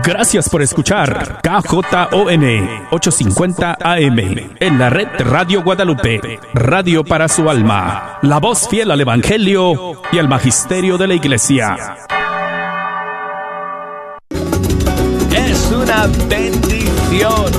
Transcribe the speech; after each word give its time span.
Gracias 0.05 0.49
por 0.49 0.61
escuchar 0.61 1.41
KJON 1.41 2.69
850 2.91 3.77
AM 3.79 4.19
en 4.59 4.77
la 4.77 4.91
red 4.91 5.07
Radio 5.17 5.63
Guadalupe, 5.63 6.39
radio 6.53 7.03
para 7.03 7.27
su 7.27 7.49
alma, 7.49 8.19
la 8.21 8.37
voz 8.39 8.69
fiel 8.69 8.91
al 8.91 9.01
Evangelio 9.01 9.99
y 10.11 10.19
al 10.19 10.27
Magisterio 10.27 10.99
de 10.99 11.07
la 11.07 11.15
Iglesia. 11.15 11.97
Es 15.35 15.71
una 15.71 16.05
bendición. 16.29 17.51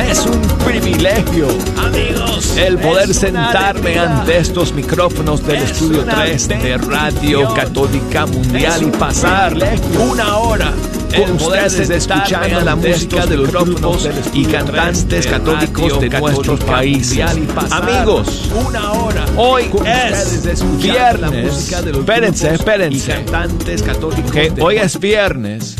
Es 0.00 0.24
un 0.24 0.40
privilegio, 0.64 1.48
amigos, 1.76 2.56
el 2.56 2.78
poder 2.78 3.12
sentarme 3.12 3.98
ante 3.98 4.38
estos 4.38 4.72
micrófonos 4.72 5.46
del 5.46 5.56
Estudio 5.56 6.06
3 6.06 6.48
de 6.48 6.78
Radio 6.78 7.52
Católica 7.52 8.24
Mundial 8.24 8.84
y 8.84 8.90
pasar 8.92 9.54
una 9.98 10.38
hora 10.38 10.72
con 11.14 11.32
ustedes 11.32 11.90
escuchando 11.90 12.60
la 12.60 12.76
música 12.76 13.26
de 13.26 13.36
los 13.36 13.50
grupos 13.50 14.08
y 14.32 14.44
cantantes 14.44 15.26
católicos 15.26 16.00
de 16.00 16.08
nuestros 16.10 16.60
países. 16.64 17.20
Amigos, 17.70 18.50
una 18.54 18.92
hora. 18.92 19.24
hoy 19.36 19.70
es 19.84 20.80
viernes. 20.80 21.72
Espérense, 21.72 22.54
espérense. 22.54 23.24
Que 24.32 24.52
hoy 24.60 24.76
es 24.76 24.98
viernes, 24.98 25.76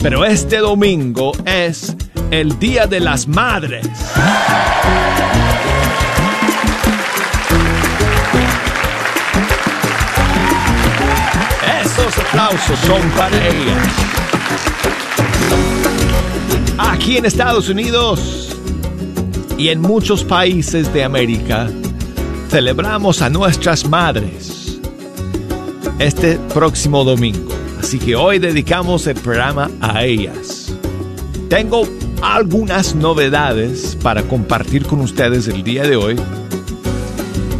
pero 0.00 0.24
este 0.24 0.58
domingo 0.58 1.32
es 1.44 1.94
el 2.30 2.58
Día 2.58 2.86
de 2.86 3.00
las 3.00 3.28
Madres. 3.28 3.86
Esos 11.82 12.18
aplausos 12.18 12.78
son 12.80 13.02
para 13.10 13.36
ellas. 13.46 14.23
Aquí 16.78 17.16
en 17.16 17.26
Estados 17.26 17.68
Unidos 17.68 18.56
y 19.58 19.68
en 19.68 19.80
muchos 19.80 20.24
países 20.24 20.92
de 20.92 21.04
América 21.04 21.70
celebramos 22.48 23.22
a 23.22 23.30
nuestras 23.30 23.88
madres 23.88 24.80
este 25.98 26.38
próximo 26.52 27.04
domingo. 27.04 27.52
Así 27.80 27.98
que 27.98 28.16
hoy 28.16 28.38
dedicamos 28.38 29.06
el 29.06 29.16
programa 29.16 29.70
a 29.80 30.04
ellas. 30.04 30.72
Tengo 31.48 31.86
algunas 32.22 32.94
novedades 32.94 33.96
para 34.02 34.22
compartir 34.22 34.86
con 34.86 35.00
ustedes 35.00 35.46
el 35.48 35.62
día 35.62 35.82
de 35.82 35.96
hoy. 35.96 36.16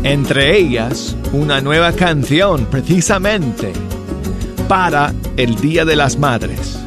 Entre 0.02 0.58
ellas, 0.58 1.16
una 1.32 1.60
nueva 1.60 1.92
canción 1.92 2.66
precisamente 2.66 3.72
para 4.68 5.12
el 5.36 5.56
Día 5.56 5.84
de 5.84 5.96
las 5.96 6.18
Madres. 6.18 6.83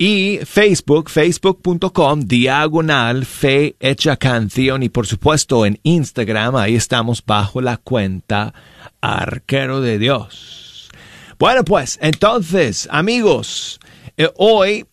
y 0.02 0.40
Facebook, 0.44 1.12
facebook.com, 1.12 2.22
diagonal 2.22 3.24
fe 3.24 3.76
hecha 3.80 4.18
canción 4.18 4.82
y 4.82 4.90
por 4.90 5.06
supuesto 5.06 5.64
en 5.64 5.80
Instagram, 5.84 6.56
ahí 6.56 6.76
estamos 6.76 7.24
bajo 7.24 7.62
la 7.62 7.78
cuenta 7.78 8.52
Arquero 9.00 9.80
de 9.80 10.00
Dios. 10.00 10.90
Bueno 11.38 11.64
pues, 11.64 12.00
entonces 12.02 12.88
amigos, 12.90 13.80
eh, 14.18 14.28
hoy, 14.38 14.88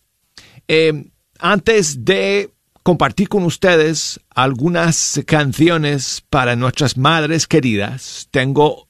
eh, 0.67 1.09
antes 1.39 2.05
de 2.05 2.53
compartir 2.83 3.29
con 3.29 3.45
ustedes 3.45 4.19
algunas 4.29 5.19
canciones 5.25 6.23
para 6.29 6.55
nuestras 6.55 6.97
madres 6.97 7.47
queridas, 7.47 8.27
tengo 8.29 8.87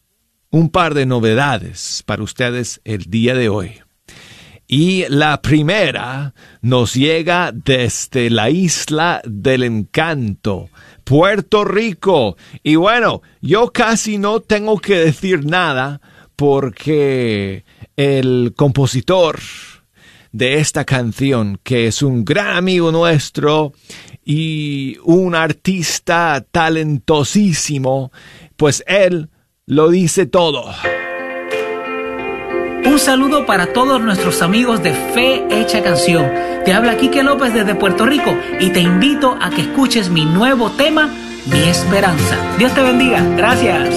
un 0.49 0.69
par 0.69 0.95
de 0.95 1.05
novedades 1.05 2.03
para 2.05 2.23
ustedes 2.23 2.81
el 2.83 3.05
día 3.05 3.35
de 3.35 3.47
hoy. 3.47 3.81
Y 4.71 5.05
la 5.09 5.41
primera 5.41 6.35
nos 6.61 6.93
llega 6.93 7.51
desde 7.51 8.29
la 8.29 8.51
isla 8.51 9.19
del 9.25 9.63
encanto, 9.63 10.69
Puerto 11.03 11.65
Rico. 11.65 12.37
Y 12.61 12.75
bueno, 12.75 13.23
yo 13.41 13.71
casi 13.71 14.19
no 14.19 14.41
tengo 14.41 14.77
que 14.77 14.99
decir 14.99 15.43
nada 15.43 16.01
porque 16.35 17.65
el 17.95 18.53
compositor 18.55 19.39
de 20.31 20.59
esta 20.59 20.85
canción, 20.85 21.59
que 21.63 21.87
es 21.87 22.03
un 22.03 22.23
gran 22.23 22.55
amigo 22.55 22.91
nuestro 22.91 23.73
y 24.23 24.97
un 25.03 25.33
artista 25.33 26.45
talentosísimo, 26.51 28.11
pues 28.55 28.83
él 28.85 29.31
lo 29.65 29.89
dice 29.89 30.27
todo. 30.27 30.71
Un 32.89 32.97
saludo 32.97 33.45
para 33.45 33.67
todos 33.67 34.01
nuestros 34.01 34.41
amigos 34.41 34.81
de 34.81 34.93
Fe 34.93 35.45
Hecha 35.51 35.83
Canción. 35.83 36.25
Te 36.65 36.73
habla 36.73 36.97
Quique 36.97 37.21
López 37.21 37.53
desde 37.53 37.75
Puerto 37.75 38.03
Rico 38.03 38.35
y 38.59 38.71
te 38.71 38.79
invito 38.79 39.37
a 39.39 39.51
que 39.51 39.61
escuches 39.61 40.09
mi 40.09 40.25
nuevo 40.25 40.71
tema, 40.71 41.07
Mi 41.45 41.69
Esperanza. 41.69 42.35
Dios 42.57 42.73
te 42.73 42.81
bendiga. 42.81 43.23
Gracias. 43.37 43.93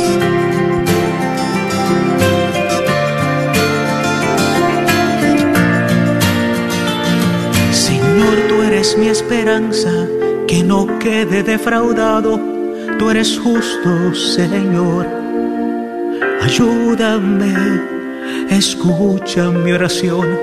Señor, 7.73 8.35
tú 8.47 8.63
eres 8.63 8.99
mi 8.99 9.09
esperanza, 9.09 10.07
que 10.47 10.63
no 10.63 10.99
quede 10.99 11.43
defraudado. 11.43 12.39
Tú 12.99 13.09
eres 13.09 13.41
justo, 13.43 14.15
Señor. 14.15 15.07
Ayúdame 16.43 17.92
Escucha 18.53 19.49
mi 19.49 19.73
oración, 19.73 20.39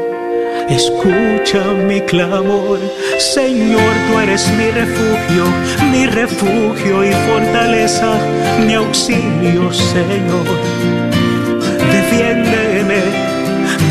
escucha 0.68 1.62
mi 1.88 2.02
clamor. 2.02 2.80
Señor, 3.20 3.94
tú 4.08 4.20
eres 4.20 4.50
mi 4.58 4.72
refugio, 4.72 5.46
mi 5.92 6.08
refugio 6.08 7.06
y 7.06 7.14
fortaleza, 7.30 8.16
mi 8.66 8.74
auxilio, 8.74 9.72
Señor. 9.72 10.48
Defiéndeme 11.92 13.00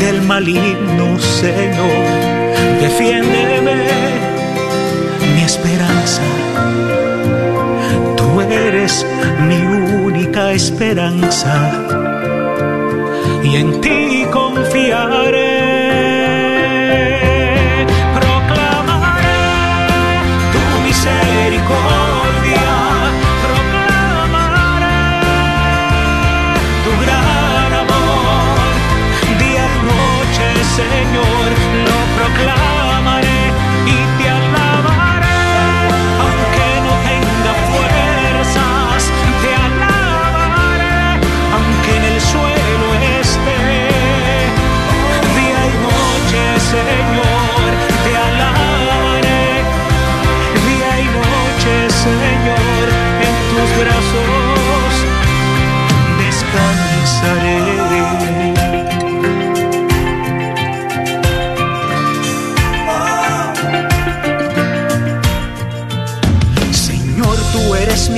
del 0.01 0.21
maligno, 0.23 1.17
Señor. 1.17 2.03
Defiéndeme, 2.81 3.75
mi 5.33 5.41
esperanza. 5.43 6.23
Tú 8.17 8.41
eres 8.41 9.05
mi 9.47 9.61
única 10.03 10.51
esperanza 10.51 11.98
y 13.43 13.55
en 13.55 13.81
ti 13.81 14.25
confiaré. 14.31 15.48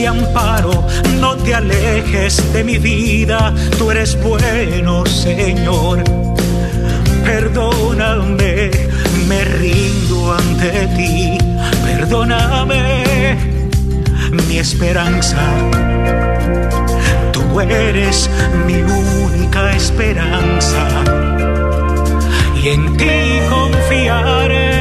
Amparo, 0.05 0.85
no 1.19 1.35
te 1.37 1.53
alejes 1.53 2.53
de 2.53 2.63
mi 2.63 2.77
vida, 2.77 3.53
tú 3.77 3.91
eres 3.91 4.21
bueno, 4.21 5.05
Señor. 5.05 6.03
Perdóname, 7.23 8.71
me 9.27 9.43
rindo 9.43 10.33
ante 10.33 10.87
ti, 10.97 11.37
perdóname, 11.85 13.37
mi 14.47 14.57
esperanza. 14.57 15.41
Tú 17.31 17.59
eres 17.61 18.29
mi 18.65 18.81
única 18.81 19.71
esperanza 19.75 20.87
y 22.61 22.69
en 22.69 22.97
ti 22.97 23.39
confiaré. 23.49 24.80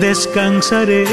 Descansaré. 0.00 1.04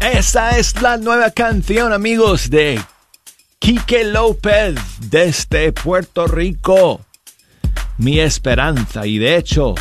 Esa 0.00 0.58
es 0.58 0.80
la 0.82 0.96
nueva 0.96 1.30
canción, 1.30 1.92
amigos, 1.92 2.50
de 2.50 2.80
Quique 3.58 4.04
López 4.04 4.74
desde 5.00 5.72
Puerto 5.72 6.26
Rico. 6.26 7.00
Mi 7.98 8.20
esperanza. 8.20 9.06
Y 9.06 9.18
de 9.18 9.36
hecho, 9.36 9.74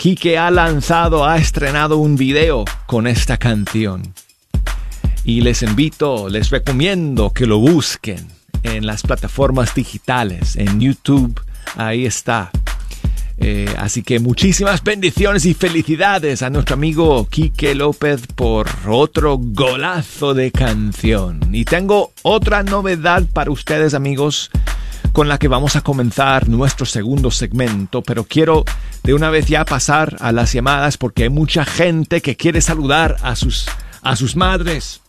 Quique 0.00 0.38
ha 0.38 0.48
lanzado, 0.52 1.26
ha 1.26 1.38
estrenado 1.38 1.96
un 1.96 2.14
video 2.14 2.64
con 2.86 3.08
esta 3.08 3.36
canción. 3.36 4.14
Y 5.24 5.40
les 5.40 5.64
invito, 5.64 6.28
les 6.28 6.50
recomiendo 6.50 7.32
que 7.32 7.46
lo 7.46 7.58
busquen 7.58 8.28
en 8.62 8.86
las 8.86 9.02
plataformas 9.02 9.74
digitales, 9.74 10.54
en 10.54 10.78
YouTube, 10.78 11.40
ahí 11.74 12.06
está. 12.06 12.52
Eh, 13.38 13.74
así 13.76 14.04
que 14.04 14.20
muchísimas 14.20 14.84
bendiciones 14.84 15.44
y 15.46 15.54
felicidades 15.54 16.42
a 16.42 16.50
nuestro 16.50 16.74
amigo 16.74 17.26
Quique 17.28 17.74
López 17.74 18.22
por 18.36 18.68
otro 18.86 19.36
golazo 19.36 20.32
de 20.32 20.52
canción. 20.52 21.40
Y 21.50 21.64
tengo 21.64 22.12
otra 22.22 22.62
novedad 22.62 23.24
para 23.32 23.50
ustedes 23.50 23.94
amigos 23.94 24.52
con 25.12 25.28
la 25.28 25.38
que 25.38 25.48
vamos 25.48 25.76
a 25.76 25.80
comenzar 25.80 26.48
nuestro 26.48 26.86
segundo 26.86 27.30
segmento, 27.30 28.02
pero 28.02 28.24
quiero 28.24 28.64
de 29.02 29.14
una 29.14 29.30
vez 29.30 29.46
ya 29.46 29.64
pasar 29.64 30.16
a 30.20 30.32
las 30.32 30.52
llamadas 30.52 30.98
porque 30.98 31.24
hay 31.24 31.30
mucha 31.30 31.64
gente 31.64 32.20
que 32.20 32.36
quiere 32.36 32.60
saludar 32.60 33.16
a 33.22 33.36
sus, 33.36 33.66
a 34.02 34.16
sus 34.16 34.36
madres, 34.36 35.00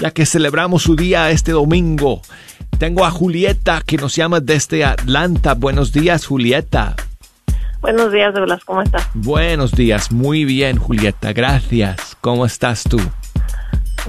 ya 0.00 0.10
que 0.10 0.26
celebramos 0.26 0.82
su 0.82 0.96
día 0.96 1.30
este 1.30 1.52
domingo 1.52 2.22
tengo 2.78 3.04
a 3.04 3.10
Julieta 3.10 3.82
que 3.84 3.96
nos 3.96 4.14
llama 4.14 4.38
desde 4.38 4.84
Atlanta. 4.84 5.54
Buenos 5.54 5.92
días, 5.92 6.26
Julieta. 6.26 6.94
Buenos 7.80 8.12
días, 8.12 8.32
Douglas. 8.32 8.64
¿Cómo 8.64 8.82
estás? 8.82 9.08
Buenos 9.14 9.72
días. 9.72 10.12
Muy 10.12 10.44
bien, 10.44 10.78
Julieta. 10.78 11.32
Gracias. 11.32 12.16
¿Cómo 12.20 12.46
estás 12.46 12.84
tú? 12.84 13.00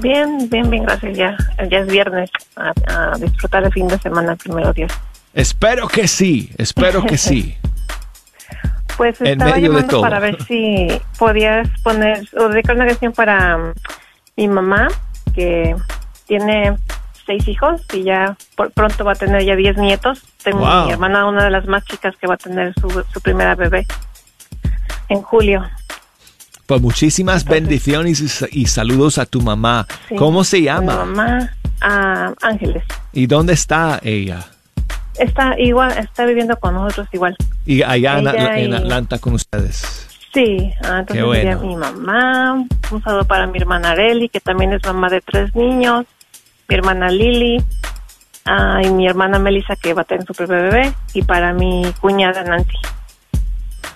Bien, 0.01 0.47
bien, 0.51 0.69
bien, 0.69 0.83
gracias. 0.83 1.17
Ya, 1.17 1.35
ya 1.67 1.79
es 1.79 1.87
viernes. 1.87 2.29
A, 2.57 3.17
disfrutar 3.19 3.63
el 3.63 3.73
fin 3.73 3.87
de 3.87 3.97
semana, 3.97 4.35
primero 4.35 4.71
Dios. 4.71 4.91
Espero 5.39 5.87
que 5.87 6.09
sí, 6.09 6.51
espero 6.57 7.05
que 7.05 7.17
sí. 7.17 7.55
pues 8.97 9.21
estaba 9.21 9.57
llamando 9.57 10.01
para 10.01 10.19
ver 10.19 10.43
si 10.43 10.89
podías 11.17 11.69
poner 11.81 12.27
o 12.37 12.49
dedicar 12.49 12.75
una 12.75 12.85
canción 12.85 13.13
para 13.13 13.55
um, 13.55 13.73
mi 14.35 14.49
mamá, 14.49 14.89
que 15.33 15.77
tiene 16.27 16.75
seis 17.25 17.47
hijos 17.47 17.81
y 17.93 18.03
ya 18.03 18.35
por, 18.57 18.71
pronto 18.71 19.05
va 19.05 19.13
a 19.13 19.15
tener 19.15 19.45
ya 19.45 19.55
diez 19.55 19.77
nietos. 19.77 20.23
Tengo 20.43 20.65
mi 20.85 20.91
hermana, 20.91 21.25
una 21.25 21.45
de 21.45 21.51
las 21.51 21.65
más 21.67 21.85
chicas 21.85 22.17
que 22.17 22.27
va 22.27 22.33
a 22.33 22.37
tener 22.37 22.73
su, 22.73 22.89
su 22.89 23.21
primera 23.21 23.55
bebé 23.55 23.87
en 25.07 25.21
julio. 25.21 25.63
Pues 26.65 26.81
muchísimas 26.81 27.45
bendiciones 27.45 28.43
y, 28.51 28.65
saludos 28.65 29.17
a 29.17 29.25
tu 29.25 29.39
mamá. 29.39 29.87
¿Cómo 30.17 30.43
se 30.43 30.61
llama? 30.61 31.05
Mi 31.05 31.15
mamá, 31.15 31.53
Ángeles. 32.41 32.83
¿Y 33.13 33.25
dónde 33.25 33.53
está 33.53 34.01
ella? 34.03 34.45
Está 35.19 35.59
igual, 35.59 35.97
está 35.97 36.25
viviendo 36.25 36.57
con 36.57 36.73
nosotros 36.73 37.07
igual. 37.11 37.35
¿Y 37.65 37.83
allá 37.83 38.19
en, 38.19 38.73
Atlanta 38.73 39.19
con 39.19 39.33
ustedes? 39.33 40.07
Sí, 40.33 40.71
ah, 40.83 40.99
entonces 40.99 41.61
mi 41.61 41.75
mamá, 41.75 42.65
un 42.91 43.03
saludo 43.03 43.25
para 43.25 43.47
mi 43.47 43.57
hermana 43.57 43.91
Areli, 43.91 44.29
que 44.29 44.39
también 44.39 44.73
es 44.73 44.83
mamá 44.85 45.09
de 45.09 45.21
tres 45.21 45.55
niños, 45.55 46.05
mi 46.67 46.75
hermana 46.75 47.09
Lili 47.09 47.63
ah, 48.45 48.79
y 48.83 48.89
mi 48.91 49.07
hermana 49.07 49.39
Melissa 49.39 49.75
que 49.75 49.93
va 49.93 50.03
a 50.03 50.05
tener 50.05 50.25
su 50.25 50.33
propio 50.33 50.55
bebé 50.55 50.93
y 51.13 51.23
para 51.23 51.51
mi 51.53 51.91
cuñada 51.99 52.43
Nancy. 52.43 52.77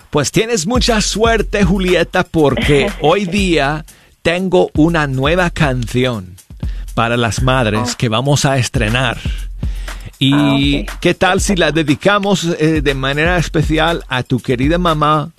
Pues 0.09 0.31
tienes 0.31 0.67
mucha 0.67 1.01
suerte 1.01 1.63
Julieta 1.63 2.23
porque 2.23 2.91
hoy 3.01 3.25
día 3.25 3.85
tengo 4.23 4.69
una 4.75 5.05
nueva 5.05 5.49
canción 5.51 6.35
para 6.95 7.17
las 7.17 7.41
madres 7.41 7.93
oh. 7.93 7.97
que 7.97 8.09
vamos 8.09 8.45
a 8.45 8.57
estrenar. 8.57 9.17
¿Y 10.19 10.85
ah, 10.87 10.97
qué 10.99 11.13
tal 11.13 11.41
si 11.41 11.55
la 11.55 11.71
dedicamos 11.71 12.45
eh, 12.59 12.81
de 12.81 12.93
manera 12.93 13.37
especial 13.37 14.03
a 14.07 14.23
tu 14.23 14.39
querida 14.39 14.77
mamá? 14.77 15.31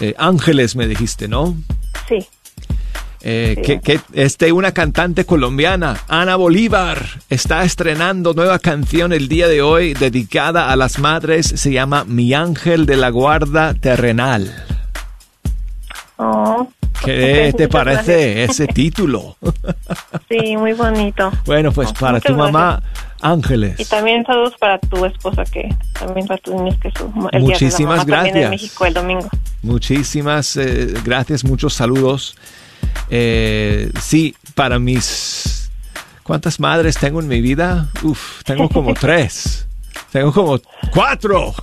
Eh, 0.00 0.14
Ángeles, 0.18 0.76
me 0.76 0.86
dijiste, 0.86 1.28
¿no? 1.28 1.56
Sí. 2.08 2.26
Eh, 3.22 3.80
que, 3.84 4.00
este, 4.14 4.50
una 4.50 4.72
cantante 4.72 5.26
colombiana, 5.26 5.98
Ana 6.08 6.36
Bolívar, 6.36 7.04
está 7.28 7.64
estrenando 7.64 8.32
nueva 8.32 8.58
canción 8.58 9.12
el 9.12 9.28
día 9.28 9.46
de 9.46 9.60
hoy 9.60 9.92
dedicada 9.92 10.70
a 10.70 10.76
las 10.76 10.98
madres. 10.98 11.46
Se 11.46 11.70
llama 11.70 12.04
Mi 12.04 12.32
Ángel 12.32 12.86
de 12.86 12.96
la 12.96 13.10
Guarda 13.10 13.74
Terrenal. 13.74 14.64
Oh, 16.16 16.68
¿Qué 17.04 17.52
te 17.56 17.68
parece 17.68 18.44
ese 18.44 18.66
título? 18.66 19.36
Sí, 20.28 20.56
muy 20.56 20.72
bonito. 20.72 21.30
Bueno, 21.44 21.72
pues 21.72 21.92
para 21.92 22.20
tu 22.20 22.34
mamá, 22.34 22.82
Ángeles. 23.22 23.78
Y 23.78 23.84
también 23.84 24.24
saludos 24.24 24.54
para 24.58 24.78
tu 24.78 25.04
esposa, 25.04 25.44
que 25.44 25.68
también 25.98 26.26
para 26.26 26.40
tus 26.40 26.54
niños, 26.54 26.76
que 26.80 26.90
su, 26.90 27.28
el 27.32 27.42
Muchísimas 27.42 28.06
día 28.06 28.16
gracias. 28.16 28.36
en 28.44 28.50
México 28.50 28.86
el 28.86 28.94
domingo. 28.94 29.28
Muchísimas 29.62 30.56
eh, 30.56 30.94
gracias, 31.04 31.44
muchos 31.44 31.74
saludos. 31.74 32.36
Eh, 33.10 33.90
sí, 34.00 34.34
para 34.54 34.78
mis... 34.78 35.70
¿Cuántas 36.22 36.60
madres 36.60 36.96
tengo 36.96 37.20
en 37.20 37.28
mi 37.28 37.40
vida? 37.40 37.88
Uf, 38.02 38.42
tengo 38.44 38.68
como 38.68 38.94
tres. 39.00 39.66
Tengo 40.12 40.32
como 40.32 40.60
cuatro. 40.92 41.54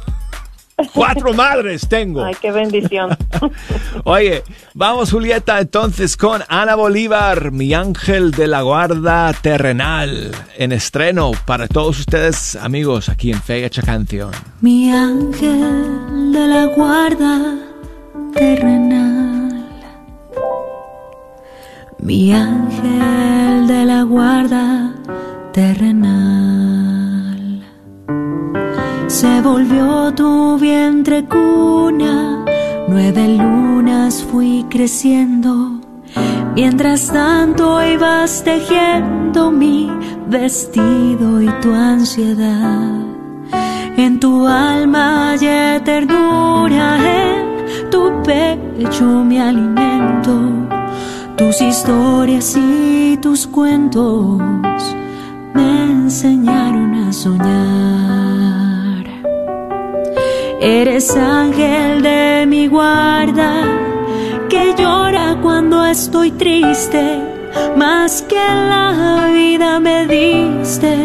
Cuatro 0.94 1.34
madres 1.34 1.88
tengo. 1.88 2.24
Ay, 2.24 2.36
qué 2.40 2.52
bendición. 2.52 3.18
Oye, 4.04 4.44
vamos 4.74 5.12
Julieta 5.12 5.60
entonces 5.60 6.16
con 6.16 6.44
Ana 6.50 6.76
Bolívar, 6.76 7.52
mi 7.52 7.74
ángel 7.74 8.32
de 8.32 8.48
la 8.48 8.62
guarda 8.62 9.34
terrenal, 9.34 10.32
en 10.56 10.72
estreno 10.72 11.32
para 11.46 11.68
todos 11.68 12.00
ustedes 12.00 12.56
amigos 12.56 13.10
aquí 13.10 13.32
en 13.32 13.42
Fecha 13.42 13.82
Canción. 13.82 14.32
Mi 14.62 14.92
ángel 14.92 16.32
de 16.32 16.48
la 16.48 16.66
guarda 16.66 17.56
terrenal. 18.34 19.66
Mi 22.00 22.32
ángel 22.32 23.68
de 23.68 23.86
la 23.86 24.04
guarda 24.04 24.94
terrenal 25.54 26.97
se 29.08 29.42
volvió 29.42 30.14
tu 30.14 30.58
vientre 30.58 31.26
cuna, 31.26 32.44
nueve 32.88 33.38
lunas 33.38 34.24
fui 34.30 34.66
creciendo, 34.70 35.80
mientras 36.56 37.08
tanto 37.08 37.82
ibas 37.82 38.44
tejiendo 38.44 39.50
mi 39.52 39.90
vestido 40.28 41.42
y 41.42 41.48
tu 41.62 41.74
ansiedad. 41.74 43.02
En 43.96 44.20
tu 44.20 44.46
alma 44.46 45.32
hay 45.32 45.80
ternura, 45.86 46.98
en 46.98 47.90
tu 47.90 48.12
pecho 48.24 49.06
mi 49.24 49.40
alimento, 49.40 50.34
tus 51.38 51.62
historias 51.62 52.56
y 52.58 53.18
tus 53.22 53.48
cuentos 53.48 54.42
me 55.54 55.84
enseñaron 55.86 56.94
a 56.94 57.14
soñar. 57.14 58.77
Eres 60.60 61.16
ángel 61.16 62.02
de 62.02 62.46
mi 62.48 62.68
guarda, 62.68 63.64
que 64.50 64.74
llora 64.78 65.38
cuando 65.42 65.86
estoy 65.86 66.32
triste, 66.32 67.22
más 67.76 68.24
que 68.24 68.36
la 68.36 69.30
vida 69.34 69.80
me 69.80 70.08
diste 70.08 70.96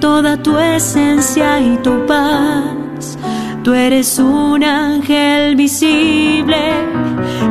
toda 0.00 0.36
tu 0.42 0.58
esencia 0.58 1.60
y 1.60 1.76
tu 1.78 2.06
paz. 2.06 3.18
Tú 3.62 3.74
eres 3.74 4.18
un 4.18 4.64
ángel 4.64 5.54
visible 5.56 6.56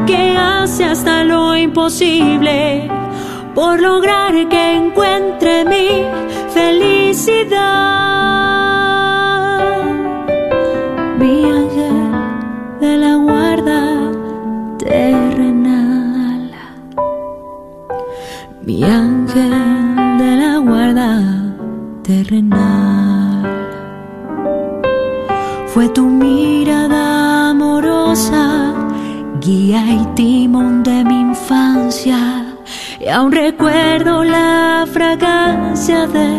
que 0.07 0.35
hace 0.35 0.85
hasta 0.85 1.23
lo 1.23 1.55
imposible 1.55 2.89
por 3.53 3.79
lograr 3.79 4.33
que 4.49 4.73
encuentre 4.75 5.65
mi 5.65 6.03
felicidad. 6.53 7.97
Mi 18.67 18.83
ángel 18.83 19.51
de 20.19 20.35
la 20.35 20.57
guarda 20.57 21.23
terrenal. 22.03 23.45
Fue 25.67 25.87
tu 25.89 26.03
mirada 26.03 27.51
amorosa, 27.51 28.73
guía 29.39 29.81
y 29.87 30.05
timón 30.15 30.83
de 30.83 31.05
mi 31.05 31.21
infancia, 31.21 32.57
y 32.99 33.07
aún 33.07 33.31
recuerdo 33.31 34.25
la 34.25 34.85
fragancia 34.91 36.05
de 36.07 36.29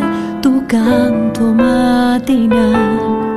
tu 0.43 0.67
canto 0.67 1.55
matinal. 1.55 3.27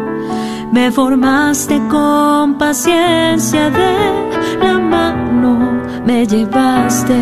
Me 0.71 0.89
formaste 0.89 1.81
con 1.89 2.57
paciencia 2.57 3.69
de 3.69 4.63
la 4.63 4.79
mano, 4.79 5.81
me 6.05 6.25
llevaste 6.25 7.19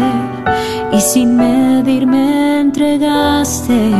y 0.92 1.02
sin 1.02 1.36
medirme 1.36 2.60
entregaste 2.60 3.92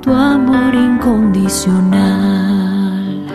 tu 0.00 0.10
amor 0.10 0.74
incondicional. 0.74 3.26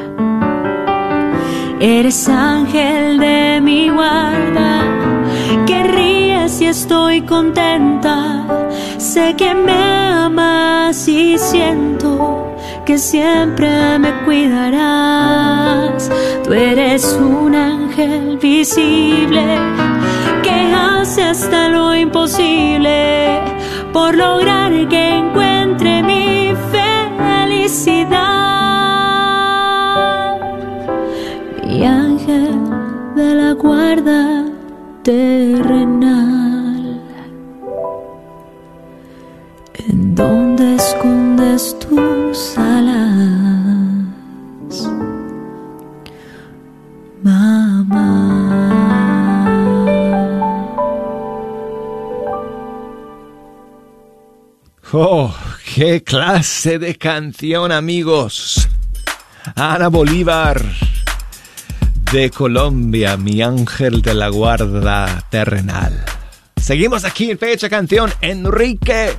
Eres 1.79 2.27
ángel 2.27 3.19
de 3.19 3.61
mi 3.61 3.89
guarda, 3.89 4.81
que 5.67 5.83
ríes 5.83 6.53
si 6.53 6.65
estoy 6.65 7.21
contenta. 7.21 8.47
Sé 8.97 9.35
que 9.35 9.53
me 9.53 9.73
amas 9.73 11.07
y 11.07 11.37
siento 11.37 12.52
que 12.85 12.97
siempre 12.97 13.99
me 13.99 14.11
cuidarás. 14.25 16.09
Tú 16.43 16.53
eres 16.53 17.13
un 17.13 17.55
ángel 17.55 18.37
visible 18.37 19.43
hace 21.03 21.21
hasta 21.21 21.67
lo 21.67 21.93
imposible 21.93 23.41
por 23.91 24.15
lograr 24.15 24.71
que 24.87 25.17
encuentre 25.17 26.01
mi 26.01 26.53
felicidad. 26.71 28.09
Mi 31.65 31.85
ángel 31.85 32.57
de 33.15 33.35
la 33.35 33.51
guarda 33.51 34.45
terrenal. 35.03 36.32
Tus 41.87 42.57
alas? 42.57 44.03
Mamá. 47.23 48.53
Oh, 54.91 55.33
qué 55.73 56.03
clase 56.03 56.77
de 56.77 56.95
canción, 56.95 57.71
amigos. 57.71 58.67
Ana 59.55 59.87
Bolívar 59.87 60.61
de 62.11 62.29
Colombia, 62.29 63.17
mi 63.17 63.41
ángel 63.41 64.01
de 64.01 64.13
la 64.13 64.29
guarda 64.29 65.23
terrenal. 65.31 66.05
Seguimos 66.55 67.03
aquí 67.05 67.31
en 67.31 67.39
Fecha 67.39 67.69
Canción. 67.69 68.11
Enrique 68.21 69.17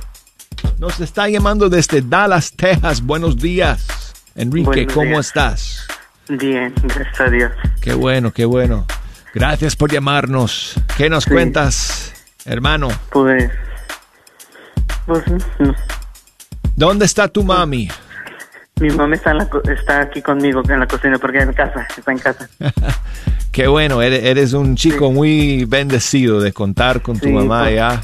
nos 0.79 0.99
está 0.99 1.27
llamando 1.29 1.69
desde 1.69 2.01
Dallas, 2.01 2.51
Texas. 2.51 3.01
Buenos 3.01 3.37
días. 3.37 4.13
Enrique, 4.35 4.87
¿cómo 4.87 5.19
estás? 5.19 5.87
Bien, 6.29 6.73
gracias 6.83 7.21
a 7.21 7.29
Dios. 7.29 7.51
Qué 7.81 7.93
bueno, 7.93 8.31
qué 8.31 8.45
bueno. 8.45 8.85
Gracias 9.33 9.75
por 9.75 9.91
llamarnos. 9.91 10.75
¿Qué 10.97 11.09
nos 11.09 11.25
cuentas, 11.25 12.13
hermano? 12.45 12.89
Pues 13.11 13.51
pues, 15.05 15.23
¿Dónde 16.75 17.05
está 17.05 17.27
tu 17.27 17.43
mami? 17.43 17.89
Mi 18.79 18.89
mami 18.89 19.15
está, 19.15 19.37
está 19.71 20.01
aquí 20.01 20.21
conmigo 20.21 20.61
en 20.67 20.79
la 20.79 20.87
cocina 20.87 21.17
porque 21.17 21.39
en 21.39 21.53
casa, 21.53 21.87
está 21.95 22.11
en 22.11 22.17
casa. 22.17 22.49
Qué 23.51 23.67
bueno, 23.67 24.01
eres, 24.01 24.51
un 24.51 24.75
chico 24.75 25.11
muy 25.11 25.63
bendecido 25.63 26.41
de 26.41 26.51
contar 26.51 27.01
con 27.01 27.17
tu 27.19 27.29
mamá 27.29 27.63
pues, 27.63 27.75
ya 27.75 28.03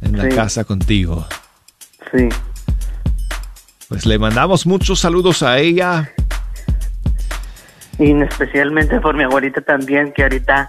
en 0.00 0.16
la 0.16 0.28
casa 0.30 0.64
contigo. 0.64 1.26
Sí. 2.12 2.28
Pues 3.88 4.04
le 4.06 4.18
mandamos 4.18 4.66
muchos 4.66 5.00
saludos 5.00 5.42
a 5.42 5.58
ella. 5.58 6.12
Y 7.98 8.12
especialmente 8.22 9.00
por 9.00 9.16
mi 9.16 9.24
abuelita 9.24 9.60
también, 9.60 10.12
que 10.12 10.22
ahorita 10.22 10.66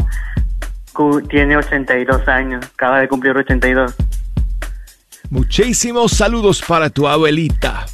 tiene 1.29 1.57
82 1.57 2.27
años, 2.27 2.65
acaba 2.73 2.99
de 2.99 3.07
cumplir 3.07 3.35
82. 3.35 3.93
Muchísimos 5.29 6.13
saludos 6.13 6.63
para 6.65 6.89
tu 6.89 7.07
abuelita. 7.07 7.85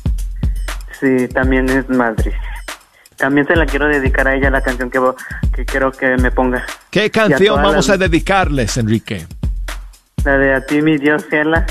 Sí, 0.99 1.27
también 1.29 1.67
es 1.69 1.89
madre. 1.89 2.33
También 3.17 3.47
se 3.47 3.55
la 3.55 3.65
quiero 3.65 3.87
dedicar 3.87 4.27
a 4.27 4.35
ella 4.35 4.49
la 4.49 4.61
canción 4.61 4.89
que, 4.89 4.99
que 5.55 5.65
quiero 5.65 5.91
que 5.91 6.17
me 6.17 6.31
ponga. 6.31 6.65
¿Qué 6.91 7.09
canción 7.09 7.61
vamos 7.61 7.89
a 7.89 7.97
dedicarles, 7.97 8.77
Enrique? 8.77 9.25
La 10.25 10.37
de 10.37 10.53
A 10.53 10.65
ti, 10.65 10.81
mi 10.81 10.97
Dios, 10.97 11.25
Gela. 11.29 11.65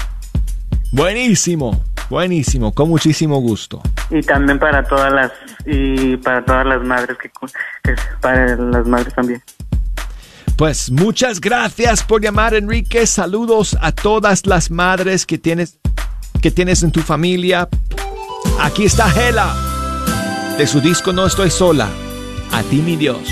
Buenísimo, 0.93 1.83
buenísimo, 2.11 2.75
con 2.75 2.91
muchísimo 2.91 3.41
gusto. 3.41 3.81
Y 4.11 4.21
también 4.21 4.59
para 4.59 4.85
todas 4.85 5.11
las 5.11 5.33
y 5.65 6.19
para 6.19 6.45
todas 6.45 6.67
las 6.67 6.85
madres 6.85 7.17
que, 7.17 7.31
para 8.21 8.57
las 8.57 8.87
madres 8.87 9.15
también. 9.15 9.43
Pues 10.57 10.91
muchas 10.91 11.41
gracias 11.41 12.05
por 12.05 12.23
llamar, 12.23 12.53
Enrique. 12.53 13.07
Saludos 13.07 13.75
a 13.81 13.93
todas 13.93 14.47
las 14.47 14.71
madres 14.71 15.25
que 15.25 15.39
tienes 15.39 15.79
que 16.43 16.51
tienes 16.51 16.83
en 16.83 16.93
tu 16.93 17.01
familia. 17.01 17.71
Aquí 18.61 18.85
está 18.85 19.09
Hela 19.11 19.55
de 20.59 20.67
su 20.67 20.83
disco 20.83 21.15
No 21.15 21.25
estoy 21.25 21.51
sola. 21.51 21.89
A 22.53 22.63
ti 22.65 22.83
mi 22.83 22.97
Dios. 22.97 23.31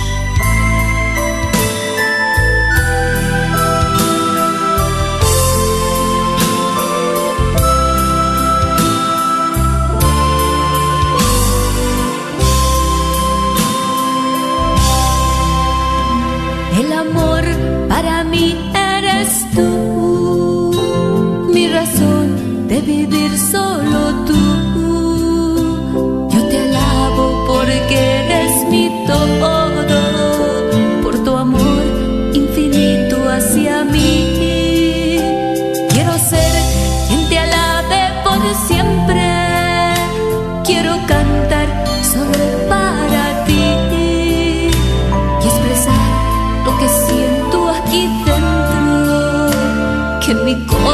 Que 50.31 50.37
mi 50.37 50.65
corazón 50.65 50.90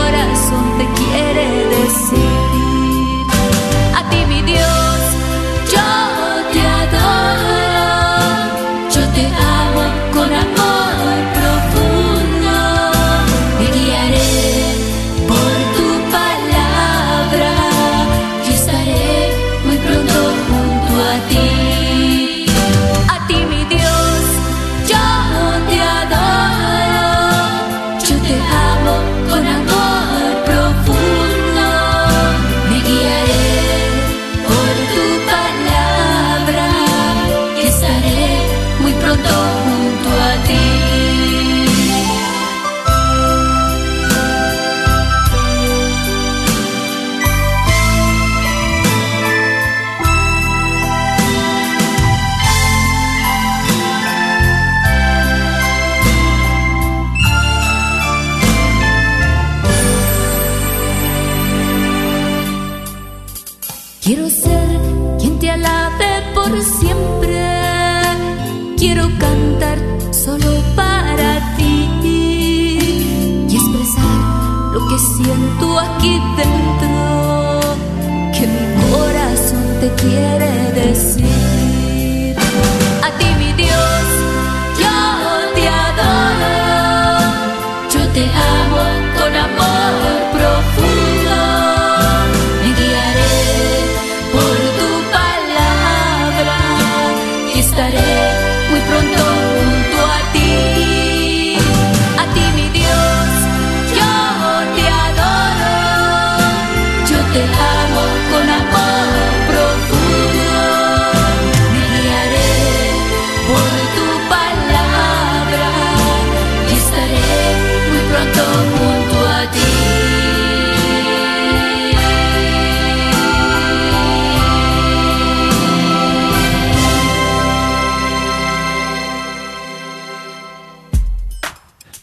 corazón 80.07 80.36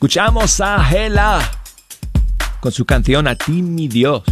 Escuchamos 0.03 0.59
a 0.59 0.85
Hela 0.91 1.39
con 2.59 2.73
su 2.73 2.83
canción 2.83 3.25
A 3.25 3.35
ti 3.35 3.61
mi 3.61 3.87
Dios. 3.87 4.23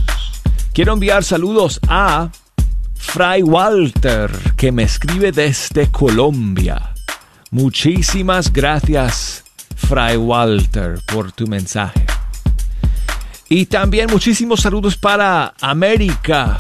Quiero 0.74 0.92
enviar 0.92 1.24
saludos 1.24 1.80
a 1.88 2.30
Fray 2.94 3.42
Walter, 3.42 4.30
que 4.58 4.74
me 4.74 4.84
escribe 4.84 5.32
desde 5.32 5.90
Colombia. 5.90 6.94
Muchísimas 7.52 8.52
gracias, 8.52 9.46
Fray 9.78 10.18
Walter, 10.18 11.00
por 11.06 11.32
tu 11.32 11.48
mensaje. 11.48 12.06
Y 13.48 13.68
también 13.68 14.10
muchísimos 14.12 14.60
saludos 14.60 14.98
para 14.98 15.54
América, 15.62 16.58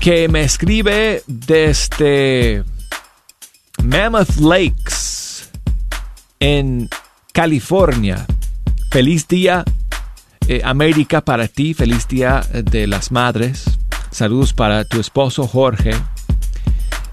que 0.00 0.26
me 0.28 0.42
escribe 0.42 1.22
desde 1.28 2.64
Mammoth 3.84 4.36
Lakes, 4.40 5.13
en 6.44 6.90
California. 7.32 8.26
Feliz 8.90 9.26
día 9.26 9.64
eh, 10.46 10.60
América, 10.62 11.22
para 11.22 11.48
ti, 11.48 11.72
feliz 11.72 12.06
Día 12.06 12.42
de 12.52 12.86
las 12.86 13.10
Madres. 13.10 13.64
Saludos 14.10 14.52
para 14.52 14.84
tu 14.84 15.00
esposo 15.00 15.46
Jorge. 15.46 15.92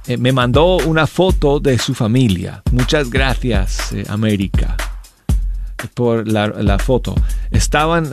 Eh, 0.05 0.17
me 0.17 0.33
mandó 0.33 0.79
una 0.79 1.07
foto 1.07 1.61
de 1.61 1.77
su 1.77 1.93
familia. 1.93 2.61
Muchas 2.73 3.09
gracias, 3.09 3.93
eh, 3.93 4.03
América, 4.09 4.75
por 5.93 6.27
la, 6.27 6.77
foto. 6.77 7.15
Estaban 7.51 8.09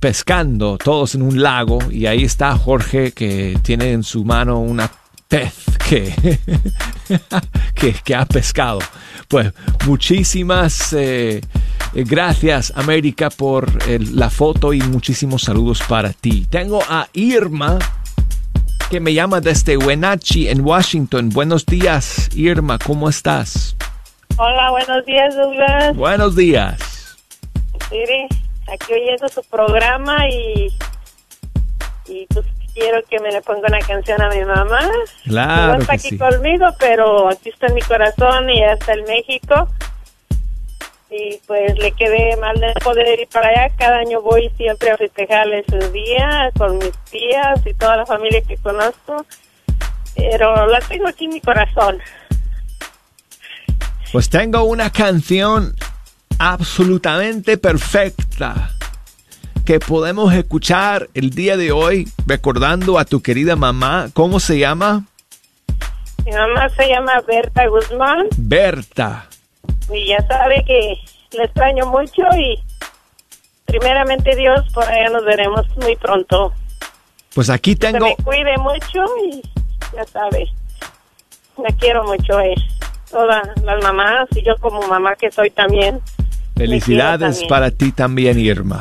pescando 0.00 0.78
todos 0.78 1.14
en 1.14 1.20
un 1.20 1.42
lago 1.42 1.78
y 1.90 2.06
ahí 2.06 2.24
está 2.24 2.56
Jorge 2.56 3.12
que 3.12 3.58
tiene 3.62 3.92
en 3.92 4.02
su 4.02 4.24
mano 4.24 4.60
una 4.60 4.90
pez 5.32 5.64
que, 7.74 7.94
que, 8.04 8.14
ha 8.14 8.26
pescado. 8.26 8.80
Pues 9.28 9.52
muchísimas 9.86 10.92
eh, 10.92 11.40
gracias 11.94 12.72
América 12.76 13.30
por 13.30 13.66
la 13.88 14.28
foto 14.28 14.74
y 14.74 14.80
muchísimos 14.82 15.42
saludos 15.42 15.82
para 15.88 16.12
ti. 16.12 16.46
Tengo 16.50 16.82
a 16.86 17.08
Irma 17.14 17.78
que 18.90 19.00
me 19.00 19.14
llama 19.14 19.40
desde 19.40 19.78
Wenatchee 19.78 20.50
en 20.50 20.60
Washington. 20.60 21.30
Buenos 21.30 21.64
días 21.64 22.28
Irma, 22.34 22.78
¿cómo 22.78 23.08
estás? 23.08 23.74
Hola, 24.36 24.70
buenos 24.70 25.04
días 25.06 25.34
Douglas. 25.34 25.96
Buenos 25.96 26.36
días. 26.36 27.16
Siri. 27.88 28.26
aquí 28.72 28.92
oyendo 28.92 29.28
su 29.28 29.42
programa 29.44 30.28
y, 30.28 30.72
y 32.06 32.26
pues 32.28 32.46
quiero 32.74 33.02
que 33.08 33.18
me 33.20 33.30
le 33.30 33.42
ponga 33.42 33.68
una 33.68 33.80
canción 33.80 34.20
a 34.20 34.28
mi 34.28 34.44
mamá. 34.44 34.80
Claro. 35.24 35.74
No 35.74 35.80
está 35.80 35.94
aquí 35.94 36.16
conmigo, 36.16 36.66
pero 36.78 37.28
aquí 37.28 37.50
está 37.50 37.66
en 37.66 37.74
mi 37.74 37.82
corazón 37.82 38.50
y 38.50 38.62
hasta 38.64 38.94
en 38.94 39.04
México. 39.04 39.68
Y 41.10 41.38
pues 41.46 41.78
le 41.78 41.92
quedé 41.92 42.36
mal 42.38 42.58
de 42.58 42.72
poder 42.82 43.20
ir 43.20 43.28
para 43.28 43.48
allá. 43.48 43.74
Cada 43.76 43.98
año 43.98 44.22
voy 44.22 44.50
siempre 44.56 44.90
a 44.90 44.96
festejarle 44.96 45.64
su 45.68 45.78
día 45.92 46.50
con 46.56 46.78
mis 46.78 46.92
tías 47.10 47.60
y 47.66 47.74
toda 47.74 47.98
la 47.98 48.06
familia 48.06 48.40
que 48.42 48.56
conozco. 48.56 49.26
Pero 50.16 50.66
la 50.66 50.78
tengo 50.80 51.08
aquí 51.08 51.26
en 51.26 51.34
mi 51.34 51.40
corazón. 51.40 51.98
Pues 54.10 54.28
tengo 54.28 54.64
una 54.64 54.90
canción 54.90 55.74
absolutamente 56.38 57.56
perfecta 57.56 58.70
que 59.62 59.80
podemos 59.80 60.32
escuchar 60.34 61.08
el 61.14 61.30
día 61.30 61.56
de 61.56 61.72
hoy 61.72 62.08
recordando 62.26 62.98
a 62.98 63.04
tu 63.04 63.22
querida 63.22 63.56
mamá. 63.56 64.08
¿Cómo 64.12 64.40
se 64.40 64.58
llama? 64.58 65.04
Mi 66.24 66.32
mamá 66.32 66.68
se 66.70 66.88
llama 66.88 67.20
Berta 67.26 67.66
Guzmán. 67.66 68.26
Berta. 68.36 69.26
Y 69.92 70.08
ya 70.08 70.26
sabe 70.26 70.64
que 70.66 70.96
le 71.36 71.44
extraño 71.44 71.86
mucho 71.86 72.22
y 72.36 72.58
primeramente 73.66 74.36
Dios, 74.36 74.60
por 74.72 74.84
allá 74.84 75.10
nos 75.10 75.24
veremos 75.24 75.66
muy 75.76 75.96
pronto. 75.96 76.52
Pues 77.34 77.50
aquí 77.50 77.76
tengo... 77.76 78.06
Que 78.06 78.14
me 78.18 78.24
cuide 78.24 78.58
mucho 78.58 79.04
y 79.30 79.42
ya 79.94 80.04
sabe, 80.04 80.50
la 81.56 81.74
quiero 81.78 82.04
mucho, 82.04 82.40
eh. 82.40 82.54
Todas 83.10 83.42
las 83.62 83.82
mamás 83.82 84.28
y 84.34 84.42
yo 84.42 84.56
como 84.58 84.86
mamá 84.88 85.14
que 85.16 85.30
soy 85.30 85.50
también. 85.50 86.00
Felicidades 86.56 87.44
para 87.44 87.70
ti 87.70 87.92
también, 87.92 88.38
Irma. 88.38 88.80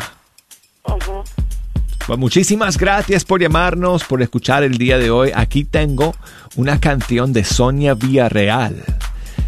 Pues 2.07 2.19
muchísimas 2.19 2.77
gracias 2.77 3.23
por 3.23 3.41
llamarnos, 3.41 4.03
por 4.03 4.21
escuchar 4.21 4.63
el 4.63 4.77
día 4.77 4.97
de 4.97 5.11
hoy. 5.11 5.31
Aquí 5.33 5.63
tengo 5.63 6.15
una 6.55 6.79
canción 6.79 7.31
de 7.31 7.43
Sonia 7.43 7.93
Villarreal, 7.93 8.83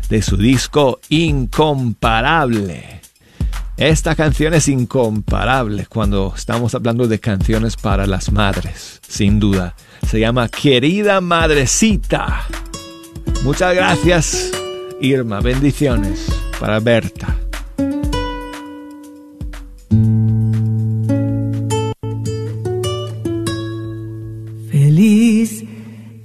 de 0.10 0.22
su 0.22 0.38
disco 0.38 1.00
Incomparable. 1.10 3.02
Esta 3.76 4.15
canción 4.15 4.54
es 4.54 4.67
incomparable 4.67 5.88
cuando 5.88 6.32
estamos 6.36 6.76
hablando 6.76 7.08
de 7.08 7.19
canciones 7.19 7.76
para 7.76 8.06
las 8.06 8.32
madres, 8.32 9.02
sin 9.08 9.39
duda. 9.39 9.76
Se 10.08 10.19
llama 10.19 10.48
Querida 10.48 11.22
Madrecita. 11.22 12.46
Muchas 13.43 13.74
gracias, 13.74 14.52
Irma. 15.02 15.41
Bendiciones 15.41 16.28
para 16.60 16.80
Berta. 16.80 17.36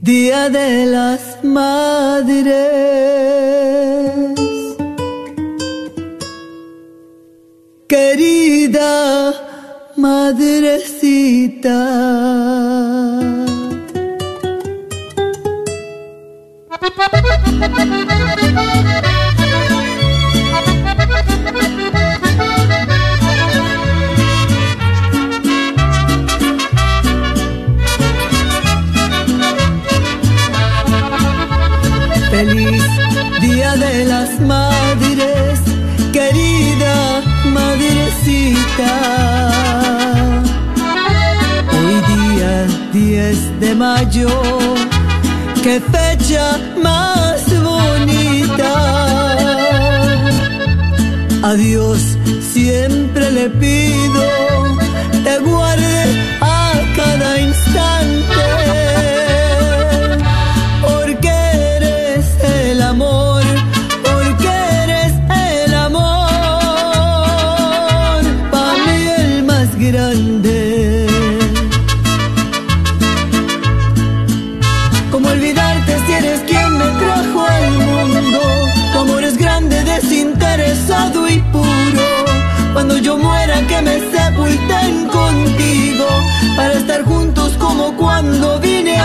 Día 0.08 0.48
de 0.48 0.86
las 0.86 1.44
Madres. 1.44 2.48
Querida 7.86 9.34
madrecita. 9.96 11.78
Las 34.28 34.40
Madres, 34.40 35.60
querida 36.12 37.22
madrecita. 37.52 38.92
Hoy 41.72 41.94
día 42.14 42.66
10 42.92 43.60
de 43.60 43.74
mayo, 43.74 44.28
qué 45.62 45.80
fecha 45.80 46.58
más 46.82 47.42
bonita. 47.62 48.72
A 51.42 51.54
Dios 51.54 51.98
siempre 52.52 53.30
le 53.30 53.48
pido, 53.50 54.22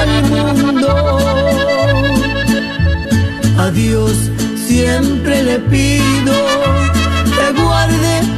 al 0.10 0.24
mundo. 0.30 1.20
A 3.58 3.70
Dios 3.72 4.12
siempre 4.68 5.44
le 5.44 5.60
pido 5.60 6.34
que 7.36 7.62
guarde 7.62 8.33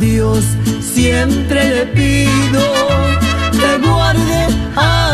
Dios 0.00 0.44
siempre 0.80 1.70
le 1.74 1.86
pido 1.86 2.60
que 3.52 3.88
guarde 3.88 4.46
a 4.76 5.07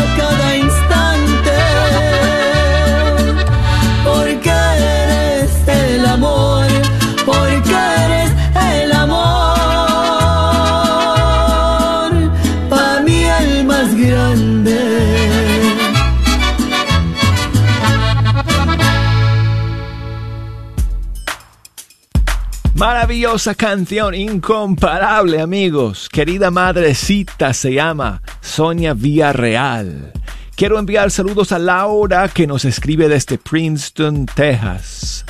Maravillosa 23.15 23.55
canción, 23.55 24.13
incomparable 24.13 25.41
amigos. 25.41 26.09
Querida 26.09 26.51
madrecita 26.51 27.55
se 27.55 27.75
llama 27.75 28.21
Sonia 28.41 28.93
Villarreal. 28.93 30.13
Quiero 30.57 30.81
enviar 30.81 31.13
saludos 31.13 31.53
a 31.53 31.61
Laura 31.61 32.29
que 32.29 32.49
nos 32.49 32.65
escribe 32.65 33.09
desde 33.09 33.39
Princeton, 33.39 34.27
Texas. 34.27 35.25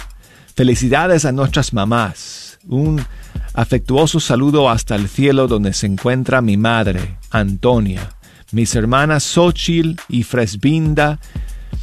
Felicidades 0.57 1.27
a 1.27 1.33
nuestras 1.33 1.75
mamás. 1.75 2.59
Un 2.67 3.05
afectuoso 3.53 4.19
saludo 4.19 4.71
hasta 4.71 4.95
el 4.95 5.07
cielo 5.07 5.47
donde 5.47 5.75
se 5.75 5.85
encuentra 5.85 6.41
mi 6.41 6.57
madre, 6.57 7.19
Antonia, 7.29 8.13
mis 8.51 8.75
hermanas 8.77 9.25
Xochil 9.25 10.01
y 10.09 10.23
Fresbinda. 10.23 11.21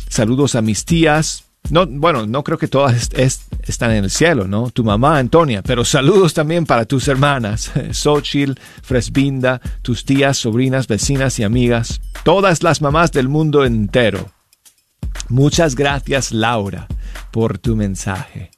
Saludos 0.10 0.56
a 0.56 0.64
mis 0.64 0.84
tías, 0.84 1.44
no, 1.70 1.86
bueno, 1.88 2.26
no 2.26 2.44
creo 2.44 2.58
que 2.58 2.68
todas 2.68 3.10
están 3.64 3.92
en 3.92 4.04
el 4.04 4.10
cielo, 4.10 4.48
¿no? 4.48 4.72
Tu 4.72 4.84
mamá, 4.84 5.18
Antonia, 5.18 5.62
pero 5.62 5.86
saludos 5.86 6.34
también 6.34 6.66
para 6.66 6.86
tus 6.86 7.08
hermanas, 7.08 7.72
Xochitl, 7.92 8.60
Fresbinda, 8.82 9.62
tus 9.82 10.04
tías, 10.04 10.38
sobrinas, 10.38 10.88
vecinas 10.88 11.40
y 11.40 11.44
amigas, 11.44 12.02
todas 12.24 12.64
las 12.64 12.82
mamás 12.82 13.12
del 13.12 13.30
mundo 13.30 13.64
entero. 13.64 14.32
Muchas 15.30 15.76
gracias, 15.76 16.32
Laura, 16.34 16.88
por 17.32 17.58
tu 17.58 17.76
mensaje. 17.76 18.52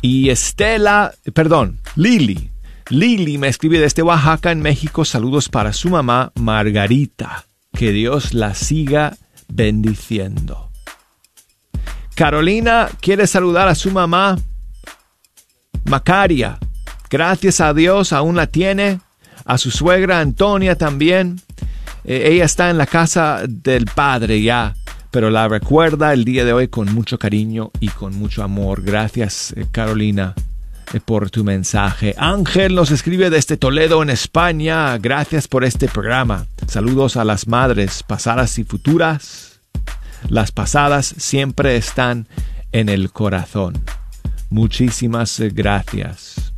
Y 0.00 0.30
Estela, 0.30 1.14
perdón, 1.32 1.78
Lili. 1.94 2.50
Lili 2.88 3.38
me 3.38 3.46
escribe 3.46 3.78
desde 3.78 4.02
Oaxaca, 4.02 4.50
en 4.50 4.60
México. 4.60 5.04
Saludos 5.04 5.48
para 5.48 5.72
su 5.72 5.90
mamá, 5.90 6.32
Margarita. 6.34 7.46
Que 7.72 7.92
Dios 7.92 8.34
la 8.34 8.54
siga 8.54 9.16
bendiciendo. 9.48 10.71
Carolina 12.22 12.88
quiere 13.00 13.26
saludar 13.26 13.66
a 13.66 13.74
su 13.74 13.90
mamá, 13.90 14.38
Macaria. 15.86 16.56
Gracias 17.10 17.60
a 17.60 17.74
Dios 17.74 18.12
aún 18.12 18.36
la 18.36 18.46
tiene. 18.46 19.00
A 19.44 19.58
su 19.58 19.72
suegra 19.72 20.20
Antonia 20.20 20.78
también. 20.78 21.40
Eh, 22.04 22.28
ella 22.30 22.44
está 22.44 22.70
en 22.70 22.78
la 22.78 22.86
casa 22.86 23.42
del 23.48 23.86
padre 23.86 24.40
ya, 24.40 24.76
pero 25.10 25.30
la 25.30 25.48
recuerda 25.48 26.12
el 26.12 26.24
día 26.24 26.44
de 26.44 26.52
hoy 26.52 26.68
con 26.68 26.94
mucho 26.94 27.18
cariño 27.18 27.72
y 27.80 27.88
con 27.88 28.14
mucho 28.14 28.44
amor. 28.44 28.82
Gracias, 28.82 29.52
eh, 29.56 29.66
Carolina, 29.72 30.36
eh, 30.92 31.00
por 31.04 31.28
tu 31.28 31.42
mensaje. 31.42 32.14
Ángel 32.18 32.76
nos 32.76 32.92
escribe 32.92 33.30
desde 33.30 33.56
Toledo, 33.56 34.00
en 34.00 34.10
España. 34.10 34.96
Gracias 34.98 35.48
por 35.48 35.64
este 35.64 35.88
programa. 35.88 36.46
Saludos 36.68 37.16
a 37.16 37.24
las 37.24 37.48
madres 37.48 38.04
pasadas 38.04 38.60
y 38.60 38.62
futuras 38.62 39.51
las 40.28 40.52
pasadas 40.52 41.14
siempre 41.18 41.76
están 41.76 42.28
en 42.72 42.88
el 42.88 43.10
corazón. 43.10 43.82
Muchísimas 44.50 45.40
gracias. 45.52 46.52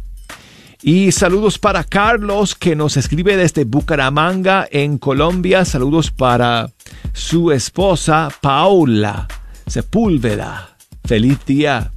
Y 0.82 1.12
saludos 1.12 1.58
para 1.58 1.82
Carlos 1.82 2.54
que 2.54 2.76
nos 2.76 2.96
escribe 2.98 3.36
desde 3.36 3.64
Bucaramanga 3.64 4.68
en 4.70 4.98
Colombia. 4.98 5.64
Saludos 5.64 6.10
para 6.10 6.70
su 7.14 7.52
esposa 7.52 8.28
Paula 8.42 9.26
Sepúlveda. 9.66 10.76
Feliz 11.04 11.38
día 11.46 11.90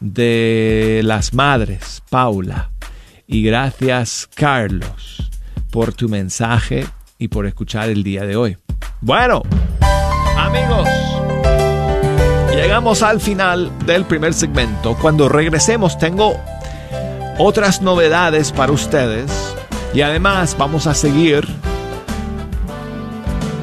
de 0.00 1.00
las 1.02 1.32
madres, 1.32 2.02
Paula. 2.10 2.70
Y 3.26 3.42
gracias 3.42 4.28
Carlos 4.34 5.30
por 5.70 5.94
tu 5.94 6.08
mensaje 6.08 6.86
y 7.18 7.28
por 7.28 7.46
escuchar 7.46 7.88
el 7.88 8.02
día 8.02 8.24
de 8.26 8.36
hoy. 8.36 8.56
Bueno, 9.00 9.42
amigos. 10.36 10.88
Llegamos 12.54 13.02
al 13.02 13.20
final 13.20 13.70
del 13.86 14.04
primer 14.04 14.34
segmento. 14.34 14.96
Cuando 14.96 15.28
regresemos 15.28 15.98
tengo 15.98 16.40
otras 17.38 17.82
novedades 17.82 18.52
para 18.52 18.72
ustedes 18.72 19.30
y 19.92 20.02
además 20.02 20.56
vamos 20.58 20.86
a 20.86 20.94
seguir 20.94 21.46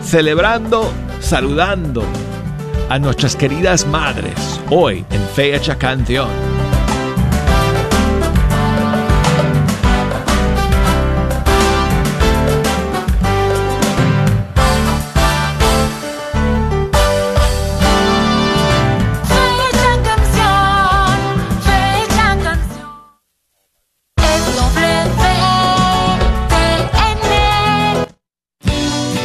celebrando, 0.03 0.91
saludando 1.19 2.03
a 2.89 2.99
nuestras 2.99 3.35
queridas 3.35 3.87
madres 3.87 4.59
hoy 4.69 5.05
en 5.09 5.21
Fecha 5.29 5.75
Canción. 5.77 6.52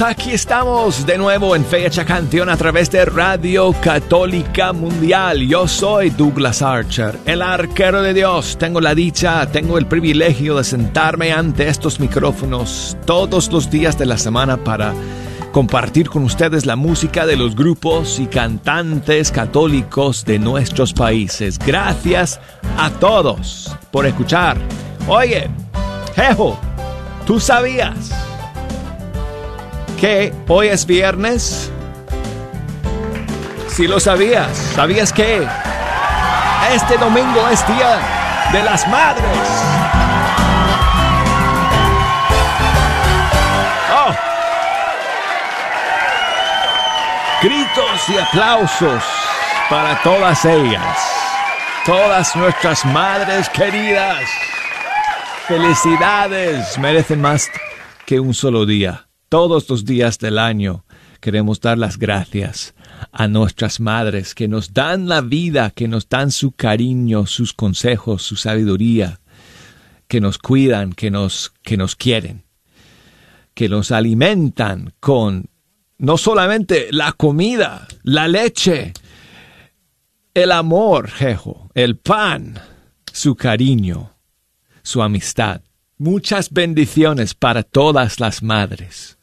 Aquí 0.00 0.32
estamos 0.32 1.06
de 1.06 1.16
nuevo 1.18 1.54
en 1.54 1.64
Fecha 1.64 2.04
Canción 2.04 2.48
a 2.48 2.56
través 2.56 2.90
de 2.90 3.04
Radio 3.04 3.72
Católica 3.80 4.72
Mundial. 4.72 5.46
Yo 5.46 5.68
soy 5.68 6.10
Douglas 6.10 6.62
Archer, 6.62 7.16
el 7.26 7.42
arquero 7.42 8.02
de 8.02 8.12
Dios. 8.12 8.56
Tengo 8.58 8.80
la 8.80 8.94
dicha, 8.94 9.46
tengo 9.52 9.78
el 9.78 9.86
privilegio 9.86 10.56
de 10.56 10.64
sentarme 10.64 11.32
ante 11.32 11.68
estos 11.68 12.00
micrófonos 12.00 12.96
todos 13.04 13.52
los 13.52 13.70
días 13.70 13.96
de 13.96 14.06
la 14.06 14.18
semana 14.18 14.56
para 14.56 14.92
compartir 15.52 16.08
con 16.08 16.24
ustedes 16.24 16.66
la 16.66 16.74
música 16.74 17.24
de 17.24 17.36
los 17.36 17.54
grupos 17.54 18.18
y 18.18 18.26
cantantes 18.26 19.30
católicos 19.30 20.24
de 20.24 20.40
nuestros 20.40 20.92
países. 20.92 21.58
Gracias 21.58 22.40
a 22.78 22.90
todos 22.90 23.76
por 23.92 24.06
escuchar. 24.06 24.56
Oye, 25.06 25.48
Jejo, 26.16 26.58
¿tú 27.26 27.38
sabías? 27.38 28.23
Que 29.94 30.32
hoy 30.48 30.68
es 30.68 30.86
viernes? 30.86 31.70
Si 33.68 33.86
lo 33.86 33.98
sabías, 33.98 34.56
¿sabías 34.74 35.12
que 35.12 35.46
este 36.72 36.96
domingo 36.96 37.48
es 37.48 37.66
Día 37.66 37.98
de 38.52 38.62
las 38.62 38.86
Madres? 38.88 39.24
Oh. 43.92 44.14
Gritos 47.42 48.08
y 48.08 48.18
aplausos 48.18 49.02
para 49.68 50.00
todas 50.02 50.44
ellas, 50.44 50.98
todas 51.84 52.36
nuestras 52.36 52.84
madres 52.84 53.48
queridas. 53.48 54.22
Felicidades, 55.48 56.78
merecen 56.78 57.20
más 57.20 57.50
que 58.06 58.20
un 58.20 58.32
solo 58.32 58.64
día 58.64 59.06
todos 59.34 59.68
los 59.68 59.84
días 59.84 60.20
del 60.20 60.38
año 60.38 60.84
queremos 61.20 61.60
dar 61.60 61.76
las 61.76 61.98
gracias 61.98 62.72
a 63.10 63.26
nuestras 63.26 63.80
madres 63.80 64.32
que 64.32 64.46
nos 64.46 64.72
dan 64.72 65.08
la 65.08 65.22
vida, 65.22 65.72
que 65.74 65.88
nos 65.88 66.08
dan 66.08 66.30
su 66.30 66.52
cariño, 66.52 67.26
sus 67.26 67.52
consejos, 67.52 68.22
su 68.22 68.36
sabiduría, 68.36 69.18
que 70.06 70.20
nos 70.20 70.38
cuidan, 70.38 70.92
que 70.92 71.10
nos, 71.10 71.52
que 71.64 71.76
nos 71.76 71.96
quieren, 71.96 72.44
que 73.54 73.68
nos 73.68 73.90
alimentan 73.90 74.94
con 75.00 75.46
no 75.98 76.16
solamente 76.16 76.86
la 76.92 77.10
comida, 77.10 77.88
la 78.04 78.28
leche, 78.28 78.92
el 80.32 80.52
amor, 80.52 81.10
jejo, 81.10 81.72
el 81.74 81.96
pan, 81.96 82.60
su 83.12 83.34
cariño, 83.34 84.12
su 84.84 85.02
amistad. 85.02 85.60
Muchas 85.98 86.52
bendiciones 86.52 87.34
para 87.34 87.64
todas 87.64 88.20
las 88.20 88.40
madres 88.40 89.13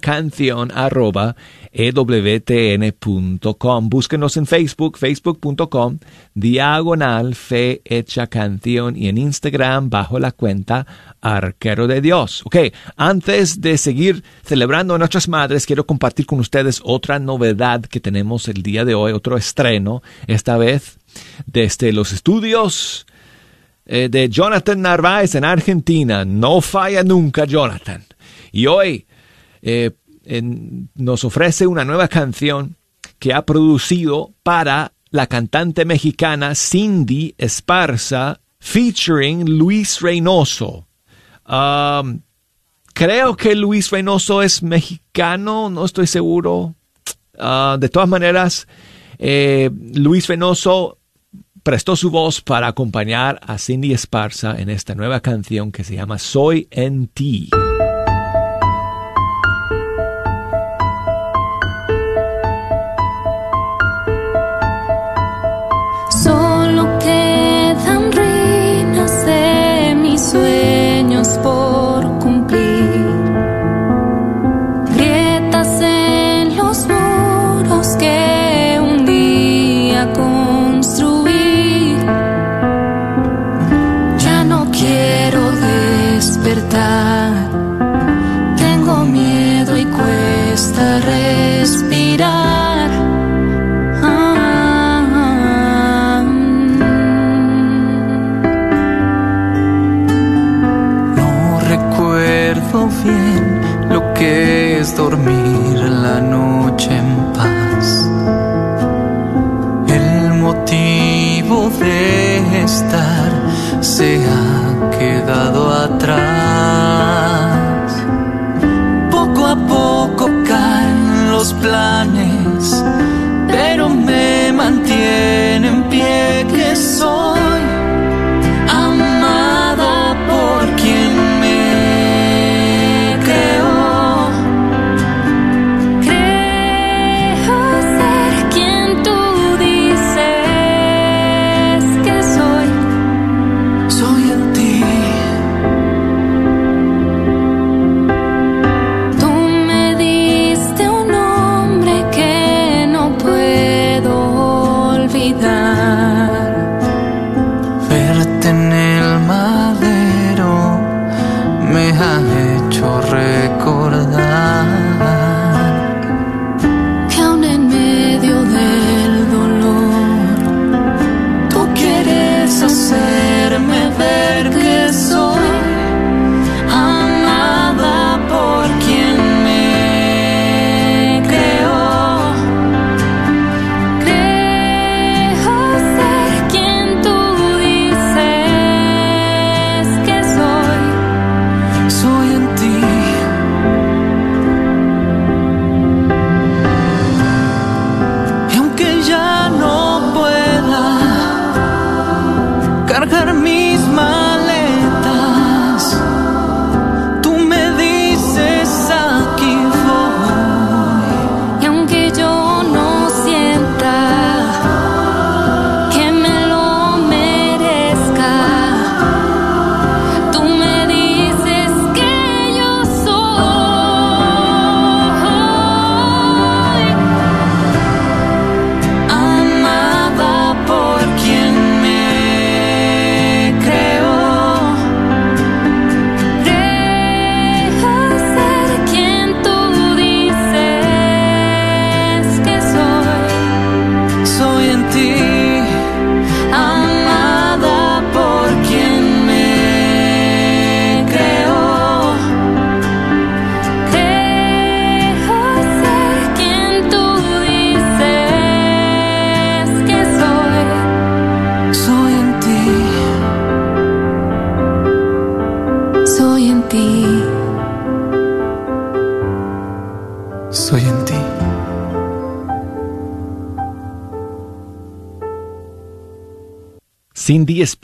canción 0.01 0.73
arroba 0.73 1.37
ewtn.com. 1.73 2.99
Búsquenos 3.88 4.37
en 4.37 4.47
Facebook, 4.47 4.99
facebook.com, 4.99 5.99
diagonal 6.35 7.37
fe 7.37 7.81
hecha 7.85 8.27
canción 8.27 8.97
y 8.97 9.07
en 9.09 9.19
Instagram 9.19 9.88
bajo 9.88 10.19
la 10.19 10.33
cuenta 10.33 10.85
Arquero 11.21 11.87
de 11.87 12.01
Dios. 12.01 12.43
Ok, 12.45 12.57
antes 12.97 13.61
de 13.61 13.79
seguir 13.79 14.25
celebrando 14.45 14.95
a 14.95 14.99
nuestras 14.99 15.29
madres, 15.29 15.66
quiero 15.66 15.87
compartir 15.87 16.27
con 16.27 16.40
ustedes 16.40 16.81
otra 16.83 17.21
novedad 17.21 17.83
que 17.83 18.01
tenemos 18.01 18.49
el 18.49 18.62
día 18.62 18.85
de 18.85 18.95
hoy, 18.95 19.12
otro 19.12 19.37
estreno, 19.37 20.03
esta 20.27 20.57
vez 20.57 20.99
desde 21.47 21.93
los 21.93 22.12
estudios 22.12 23.07
eh, 23.92 24.09
de 24.09 24.29
Jonathan 24.29 24.81
Narváez 24.81 25.35
en 25.35 25.44
Argentina. 25.44 26.24
No 26.24 26.61
falla 26.61 27.03
nunca, 27.03 27.44
Jonathan. 27.44 28.05
Y 28.53 28.66
hoy 28.66 29.05
eh, 29.62 29.90
nos 30.94 31.24
ofrece 31.24 31.66
una 31.66 31.85
nueva 31.85 32.07
canción 32.07 32.76
que 33.18 33.35
ha 33.35 33.44
producido 33.44 34.33
para 34.44 34.92
la 35.11 35.26
cantante 35.26 35.85
mexicana 35.85 36.55
Cindy 36.55 37.35
Esparza 37.37 38.40
featuring 38.61 39.59
Luis 39.59 40.00
Reynoso. 40.00 40.87
Um, 41.48 42.20
creo 42.94 43.37
que 43.37 43.57
Luis 43.57 43.90
Reynoso 43.90 44.40
es 44.40 44.62
mexicano, 44.62 45.68
no 45.68 45.85
estoy 45.85 46.07
seguro. 46.07 46.76
Uh, 47.37 47.76
de 47.76 47.88
todas 47.88 48.09
maneras, 48.09 48.68
eh, 49.18 49.68
Luis 49.94 50.29
Reynoso 50.29 51.00
prestó 51.62 51.96
su 51.96 52.11
voz 52.11 52.40
para 52.40 52.68
acompañar 52.68 53.40
a 53.42 53.59
Cindy 53.59 53.92
Esparza 53.92 54.59
en 54.59 54.70
esta 54.70 54.94
nueva 54.94 55.20
canción 55.20 55.73
que 55.73 55.85
se 55.85 55.94
llama 55.94 56.18
Soy 56.18 56.68
en 56.70 57.07
ti. 57.09 57.51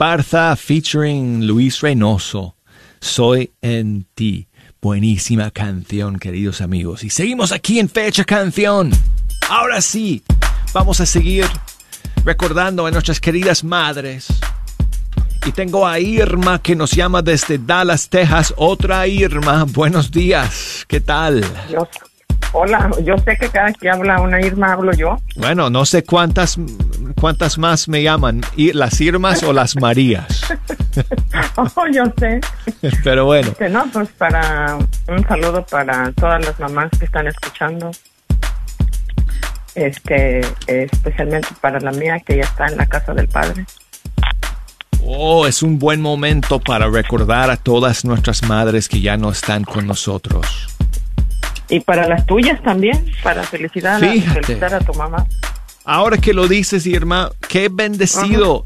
Featuring 0.07 1.45
Luis 1.45 1.81
Reynoso. 1.81 2.55
Soy 3.01 3.51
en 3.61 4.05
ti. 4.15 4.47
Buenísima 4.81 5.51
canción, 5.51 6.17
queridos 6.17 6.61
amigos. 6.61 7.03
Y 7.03 7.09
seguimos 7.09 7.51
aquí 7.51 7.77
en 7.77 7.89
Fecha 7.89 8.23
Canción. 8.23 8.91
Ahora 9.49 9.81
sí, 9.81 10.23
vamos 10.73 11.01
a 11.01 11.05
seguir 11.05 11.45
recordando 12.23 12.85
a 12.85 12.91
nuestras 12.91 13.19
queridas 13.19 13.65
madres. 13.65 14.27
Y 15.45 15.51
tengo 15.51 15.85
a 15.85 15.99
Irma 15.99 16.61
que 16.61 16.75
nos 16.75 16.91
llama 16.91 17.21
desde 17.21 17.57
Dallas, 17.57 18.07
Texas. 18.07 18.53
Otra 18.55 19.07
Irma, 19.07 19.65
buenos 19.65 20.09
días. 20.09 20.85
¿Qué 20.87 21.01
tal? 21.01 21.43
Hola, 22.51 22.89
yo 23.03 23.17
sé 23.19 23.37
que 23.37 23.49
cada 23.49 23.73
que 23.73 23.89
habla 23.89 24.21
una 24.21 24.41
Irma 24.41 24.73
hablo 24.73 24.91
yo. 24.93 25.17
Bueno, 25.35 25.69
no 25.69 25.85
sé 25.85 26.03
cuántas 26.03 26.57
cuántas 27.19 27.57
más 27.57 27.87
me 27.87 28.03
llaman, 28.03 28.41
las 28.73 28.99
Irmas 29.01 29.43
o 29.43 29.53
las 29.53 29.75
Marías. 29.75 30.43
oh, 31.55 31.87
yo 31.91 32.03
sé. 32.17 32.39
Pero 33.03 33.25
bueno. 33.25 33.49
Este, 33.49 33.69
no, 33.69 33.85
pues 33.91 34.09
para 34.17 34.77
un 35.07 35.27
saludo 35.27 35.65
para 35.65 36.11
todas 36.13 36.45
las 36.45 36.59
mamás 36.59 36.89
que 36.97 37.05
están 37.05 37.27
escuchando. 37.27 37.91
Este, 39.75 40.41
especialmente 40.65 41.49
para 41.61 41.79
la 41.79 41.91
mía 41.91 42.19
que 42.19 42.37
ya 42.37 42.43
está 42.43 42.67
en 42.67 42.77
la 42.77 42.85
casa 42.87 43.13
del 43.13 43.27
padre. 43.27 43.65
Oh, 45.03 45.45
es 45.45 45.61
un 45.61 45.77
buen 45.77 46.01
momento 46.01 46.59
para 46.59 46.89
recordar 46.89 47.51
a 47.51 47.57
todas 47.57 48.03
nuestras 48.03 48.43
madres 48.43 48.89
que 48.89 48.99
ya 48.99 49.17
no 49.17 49.29
están 49.31 49.63
con 49.63 49.85
nosotros. 49.85 50.76
Y 51.69 51.81
para 51.81 52.07
las 52.07 52.25
tuyas 52.25 52.61
también, 52.63 53.05
para 53.23 53.43
felicitar, 53.43 54.03
a, 54.03 54.09
felicitar 54.09 54.73
a 54.73 54.79
tu 54.79 54.93
mamá. 54.93 55.25
Ahora 55.83 56.17
que 56.17 56.33
lo 56.33 56.47
dices, 56.47 56.85
Irma, 56.85 57.31
qué 57.47 57.69
bendecido. 57.69 58.65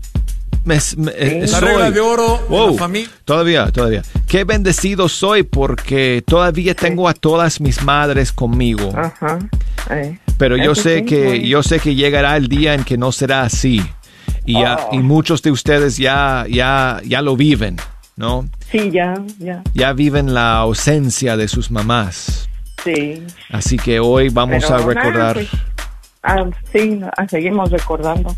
Me, 0.63 0.75
eh, 0.75 1.45
la 1.47 1.59
regla 1.59 1.89
de 1.89 1.99
oro 1.99 2.39
wow, 2.47 2.77
Todavía, 3.25 3.71
todavía. 3.71 4.03
Qué 4.27 4.43
bendecido 4.43 5.09
soy 5.09 5.41
porque 5.41 6.23
todavía 6.25 6.75
tengo 6.75 7.07
a 7.07 7.15
todas 7.15 7.59
mis 7.61 7.81
madres 7.83 8.31
conmigo. 8.31 8.91
Ajá. 8.95 9.39
Pero 10.37 10.57
yo 10.57 10.75
sé 10.75 11.03
que 11.03 11.47
yo 11.47 11.63
sé 11.63 11.79
que 11.79 11.95
llegará 11.95 12.37
el 12.37 12.47
día 12.47 12.73
en 12.73 12.83
que 12.83 12.97
no 12.97 13.11
será 13.11 13.41
así. 13.41 13.81
Y, 14.45 14.59
y 14.59 14.63
oh. 14.63 14.93
muchos 15.01 15.41
de 15.41 15.51
ustedes 15.51 15.97
ya 15.97 16.45
ya 16.49 17.01
ya 17.05 17.21
lo 17.21 17.35
viven, 17.35 17.77
¿no? 18.15 18.47
Sí, 18.71 18.89
ya, 18.91 19.15
ya. 19.39 19.63
Ya 19.73 19.93
viven 19.93 20.33
la 20.33 20.57
ausencia 20.57 21.37
de 21.37 21.47
sus 21.47 21.71
mamás. 21.71 22.49
Sí. 22.83 23.23
Así 23.49 23.77
que 23.77 23.99
hoy 23.99 24.29
vamos 24.29 24.69
a 24.69 24.77
recordar 24.77 25.35
pues, 25.35 25.49
Ah, 26.23 26.45
sí, 26.71 27.01
ah, 27.17 27.27
seguimos 27.27 27.71
recordando. 27.71 28.35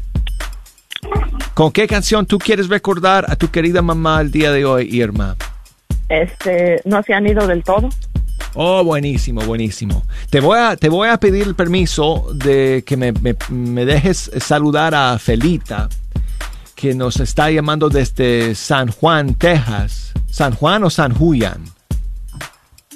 ¿Con 1.54 1.72
qué 1.72 1.88
canción 1.88 2.26
tú 2.26 2.40
quieres 2.40 2.70
recordar 2.70 3.26
a 3.28 3.36
tu 3.36 3.50
querida 3.50 3.82
mamá 3.82 4.22
el 4.22 4.32
día 4.32 4.52
de 4.52 4.64
hoy, 4.66 4.88
Irma? 4.90 5.36
Este, 6.08 6.82
no 6.86 7.04
se 7.04 7.14
han 7.14 7.28
ido 7.28 7.46
del 7.46 7.64
todo. 7.64 7.90
Oh, 8.56 8.84
buenísimo, 8.84 9.42
buenísimo. 9.42 10.04
Te 10.30 10.40
voy 10.40 10.60
a, 10.60 10.78
te 10.78 10.88
voy 10.88 11.10
a 11.10 11.18
pedir 11.18 11.46
el 11.46 11.56
permiso 11.56 12.28
de 12.34 12.84
que 12.86 12.96
me, 12.96 13.14
me 13.50 13.86
dejes 13.86 14.32
saludar 14.40 14.96
a 14.96 15.18
Felita, 15.20 15.90
que 16.76 16.94
nos 16.94 17.20
está 17.20 17.52
llamando 17.52 17.90
desde 17.90 18.56
San 18.56 18.90
Juan, 18.90 19.34
Texas. 19.36 20.14
¿San 20.30 20.54
Juan 20.54 20.84
o 20.84 20.90
San 20.90 21.14
Julián? 21.14 21.64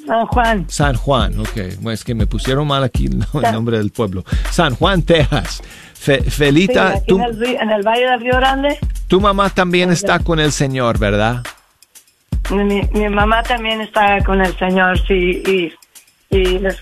San 0.08 0.26
Juan. 0.28 0.66
San 0.70 0.96
Juan, 0.96 1.40
ok. 1.40 1.58
es 1.92 2.04
que 2.04 2.16
me 2.16 2.26
pusieron 2.26 2.66
mal 2.68 2.84
aquí 2.84 3.08
el 3.08 3.52
nombre 3.52 3.78
del 3.78 3.92
pueblo. 3.92 4.24
San 4.52 4.76
Juan, 4.76 5.04
Texas. 5.04 5.62
Felita, 5.94 7.02
tú, 7.06 7.18
en, 7.18 7.70
el, 7.70 7.84
Valle 7.84 8.10
del 8.10 8.22
Río 8.22 8.36
Grande. 8.38 8.78
Tu 9.08 9.20
mamá 9.20 9.50
también 9.50 9.92
está 9.92 10.20
con 10.20 10.40
el 10.40 10.52
Señor, 10.52 10.98
¿verdad? 11.00 11.44
Mi, 12.50 12.82
mi 12.94 13.10
mamá 13.10 13.44
también 13.44 13.82
está 13.82 14.24
con 14.24 14.40
el 14.40 14.56
Señor, 14.58 14.98
sí, 15.06 15.44
y, 15.46 15.74
y, 16.30 16.60
les, 16.60 16.80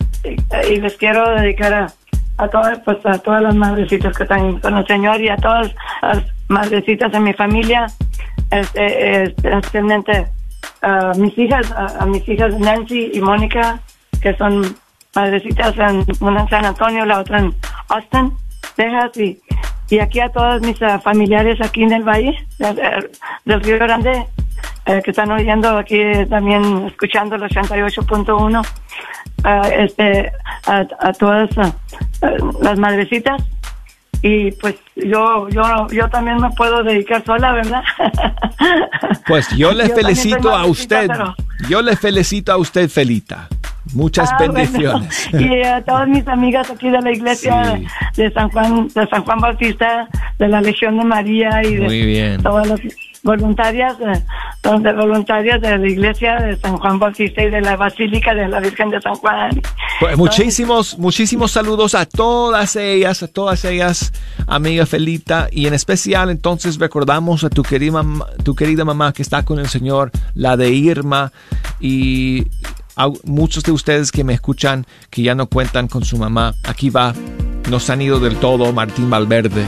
y 0.70 0.80
les 0.80 0.96
quiero 0.98 1.28
dedicar 1.32 1.74
a, 1.74 1.94
a 2.38 2.48
todas 2.50 2.80
pues 2.80 2.98
a 3.06 3.18
todas 3.18 3.42
las 3.42 3.56
madrecitas 3.56 4.16
que 4.16 4.24
están 4.24 4.60
con 4.60 4.78
el 4.78 4.86
Señor 4.86 5.22
y 5.22 5.30
a 5.30 5.38
todas 5.38 5.74
las 6.02 6.24
madrecitas 6.48 7.12
de 7.12 7.20
mi 7.20 7.34
familia 7.34 7.88
este, 8.52 9.24
especialmente 9.24 10.28
a 10.82 11.12
mis 11.18 11.38
hijas, 11.38 11.72
a, 11.72 12.06
mis 12.06 12.28
hijas 12.28 12.58
Nancy 12.60 13.12
y 13.14 13.22
Mónica, 13.22 13.80
que 14.22 14.36
son 14.36 14.76
madrecitas, 15.16 15.78
en, 15.78 16.06
una 16.20 16.42
en 16.42 16.50
San 16.50 16.66
Antonio, 16.66 17.06
la 17.06 17.20
otra 17.20 17.40
en 17.40 17.56
Austin, 17.90 18.34
Texas, 18.76 19.18
y, 19.18 19.40
y 19.90 20.00
aquí 20.00 20.20
a 20.20 20.30
todos 20.30 20.62
mis 20.62 20.82
uh, 20.82 21.00
familiares 21.02 21.60
aquí 21.62 21.84
en 21.84 21.94
el 21.94 22.04
valle 22.04 22.36
del, 23.46 23.62
Río 23.62 23.80
Grande, 23.80 24.26
eh, 24.86 25.02
que 25.04 25.12
están 25.12 25.32
oyendo 25.32 25.78
aquí 25.78 26.02
también, 26.30 26.88
escuchando 26.88 27.36
el 27.36 27.44
88.1, 27.44 28.68
uh, 29.44 29.68
este, 29.78 30.32
a, 30.68 30.86
a 31.00 31.14
todas 31.14 31.50
uh, 31.58 32.62
las 32.62 32.78
madrecitas 32.78 33.42
y 34.26 34.52
pues 34.54 34.74
yo 34.96 35.48
yo 35.50 35.88
yo 35.90 36.10
también 36.10 36.38
me 36.38 36.50
puedo 36.50 36.82
dedicar 36.82 37.24
sola, 37.24 37.54
¿verdad? 37.54 37.84
Pues 39.28 39.50
yo 39.56 39.72
le 39.72 39.90
felicito 39.90 40.50
a 40.50 40.66
usted. 40.66 41.10
Yo 41.68 41.82
le 41.82 41.96
felicito 41.96 42.52
a 42.52 42.58
usted, 42.58 42.90
Felita. 42.90 43.48
Muchas 43.94 44.32
ah, 44.32 44.38
bendiciones. 44.40 45.30
Y 45.34 45.64
a 45.64 45.84
todas 45.84 46.08
mis 46.08 46.28
amigas 46.28 46.70
aquí 46.70 46.90
de 46.90 47.02
la 47.02 47.12
iglesia 47.12 47.80
de 48.16 48.32
San 48.32 48.50
Juan 48.50 48.88
de 48.88 49.08
San 49.08 49.24
Juan 49.24 49.40
Bautista, 49.40 50.08
de 50.40 50.48
la 50.48 50.62
Legión 50.62 50.98
de 50.98 51.06
María 51.06 51.64
y 51.64 51.76
de 51.76 52.40
todas 52.42 52.68
las 52.68 52.80
voluntarias, 53.26 54.00
eh, 54.00 54.24
donde 54.62 54.94
voluntarias 54.94 55.60
de 55.60 55.78
la 55.78 55.88
iglesia 55.88 56.36
de 56.36 56.56
San 56.58 56.78
Juan 56.78 57.00
Bautista 57.00 57.42
y 57.42 57.50
de 57.50 57.60
la 57.60 57.76
Basílica 57.76 58.34
de 58.36 58.48
la 58.48 58.60
Virgen 58.60 58.92
de 58.92 59.02
San 59.02 59.16
Juan. 59.16 59.62
Pues 60.00 60.16
muchísimos, 60.16 60.98
muchísimos 61.00 61.52
saludos 61.52 61.96
a 61.96 62.06
todas 62.06 62.76
ellas, 62.76 63.24
a 63.24 63.28
todas 63.28 63.66
ellas, 63.66 64.14
amiga 64.48 64.86
Felita, 64.86 65.48
y 65.52 65.66
en 65.66 65.74
especial 65.74 66.30
entonces 66.30 66.78
recordamos 66.78 67.44
a 67.44 67.50
tu 67.50 67.64
querida, 67.64 68.04
tu 68.44 68.56
querida 68.56 68.86
mamá 68.86 69.12
que 69.12 69.24
está 69.24 69.44
con 69.44 69.58
el 69.58 69.68
Señor, 69.68 70.12
la 70.36 70.56
de 70.56 70.70
Irma, 70.70 71.32
y 71.80 72.46
a 72.96 73.10
muchos 73.24 73.64
de 73.64 73.72
ustedes 73.72 74.12
que 74.12 74.24
me 74.24 74.34
escuchan 74.34 74.86
que 75.10 75.24
ya 75.24 75.34
no 75.34 75.48
cuentan 75.48 75.88
con 75.88 76.06
su 76.06 76.18
mamá, 76.18 76.54
aquí 76.64 76.92
va, 76.92 77.14
nos 77.72 77.90
han 77.90 78.04
ido 78.04 78.20
del 78.20 78.36
todo 78.36 78.72
Martín 78.72 79.10
Valverde 79.10 79.66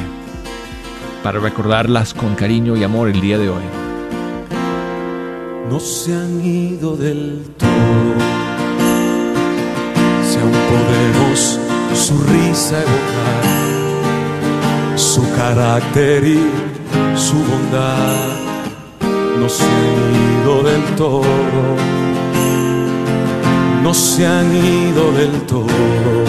para 1.28 1.40
recordarlas 1.40 2.14
con 2.14 2.36
cariño 2.36 2.78
y 2.78 2.86
amor 2.86 3.10
el 3.10 3.20
día 3.20 3.38
de 3.38 3.50
hoy. 3.50 3.64
No 5.70 5.78
se 5.78 6.16
han 6.16 6.40
ido 6.40 6.96
del 6.96 7.44
todo, 7.58 7.68
si 10.24 10.40
aún 10.40 10.54
podemos 10.72 11.60
su 11.94 12.18
risa 12.32 12.78
evocar, 12.82 13.44
su 14.98 15.22
carácter 15.36 16.24
y 16.24 16.40
su 17.18 17.36
bondad, 17.36 18.16
no 19.38 19.50
se 19.50 19.66
han 19.66 20.44
ido 20.46 20.64
del 20.64 20.96
todo, 20.96 21.24
no 23.84 23.94
se 23.94 24.26
han 24.26 24.56
ido 24.56 25.12
del 25.12 25.42
todo 25.42 26.27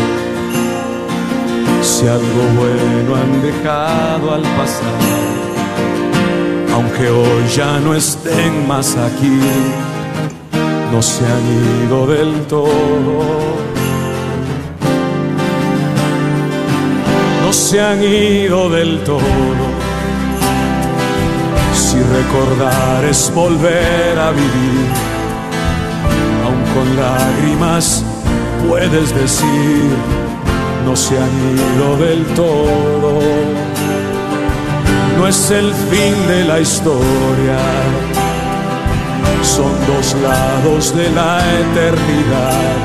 si 1.89 2.07
algo 2.07 2.43
bueno 2.55 3.17
han 3.17 3.43
dejado 3.43 4.35
al 4.35 4.43
pasar, 4.43 5.01
aunque 6.75 7.09
hoy 7.09 7.49
ya 7.57 7.81
no 7.81 7.95
estén 7.95 8.69
más 8.69 8.95
aquí, 8.97 9.41
no 10.93 11.01
se 11.01 11.25
han 11.25 11.87
ido 11.87 12.07
del 12.07 12.47
todo. 12.47 13.21
No 17.43 17.53
se 17.53 17.81
han 17.81 18.03
ido 18.03 18.69
del 18.69 19.03
todo. 19.05 19.67
Si 21.75 21.97
recordar 22.19 23.05
es 23.07 23.33
volver 23.35 24.19
a 24.19 24.31
vivir, 24.33 24.89
aun 26.45 26.63
con 26.75 26.97
lágrimas 26.97 28.05
puedes 28.69 29.15
decir 29.15 30.28
no 30.89 30.97
se 30.97 31.19
han 31.19 31.35
ido 31.55 31.97
del 31.99 32.25
todo. 32.35 33.21
No 35.19 35.29
es 35.29 35.51
el 35.51 35.75
fin 35.91 36.15
de 36.27 36.45
la 36.45 36.61
historia, 36.61 37.59
son 39.43 39.73
dos 39.87 40.17
lados 40.23 40.97
de 40.97 41.11
la 41.11 41.41
eternidad. 41.65 42.77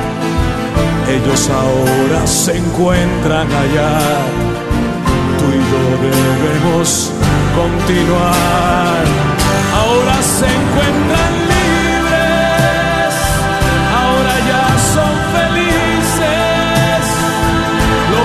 Ellos 1.15 1.49
ahora 1.49 2.27
se 2.27 2.57
encuentran 2.57 3.47
allá, 3.63 3.99
tú 5.39 5.45
y 5.57 5.61
yo 5.71 5.83
debemos 6.09 7.09
continuar. 7.55 9.03
Ahora 9.81 10.15
se 10.21 10.47
encuentran 10.59 11.42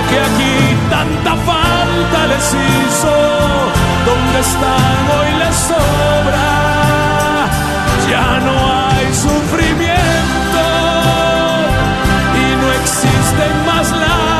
que 0.09 0.19
aquí 0.19 0.57
tanta 0.89 1.35
falta 1.49 2.27
les 2.27 2.45
hizo. 2.53 3.15
Donde 4.05 4.39
están 4.39 5.01
hoy 5.15 5.31
les 5.41 5.55
sobra, 5.69 6.49
ya 8.09 8.39
no 8.47 8.55
hay 8.87 9.13
sufrimiento 9.13 10.63
y 12.41 12.55
no 12.61 12.67
existen 12.81 13.65
más 13.65 13.91
lágrimas. 13.91 14.38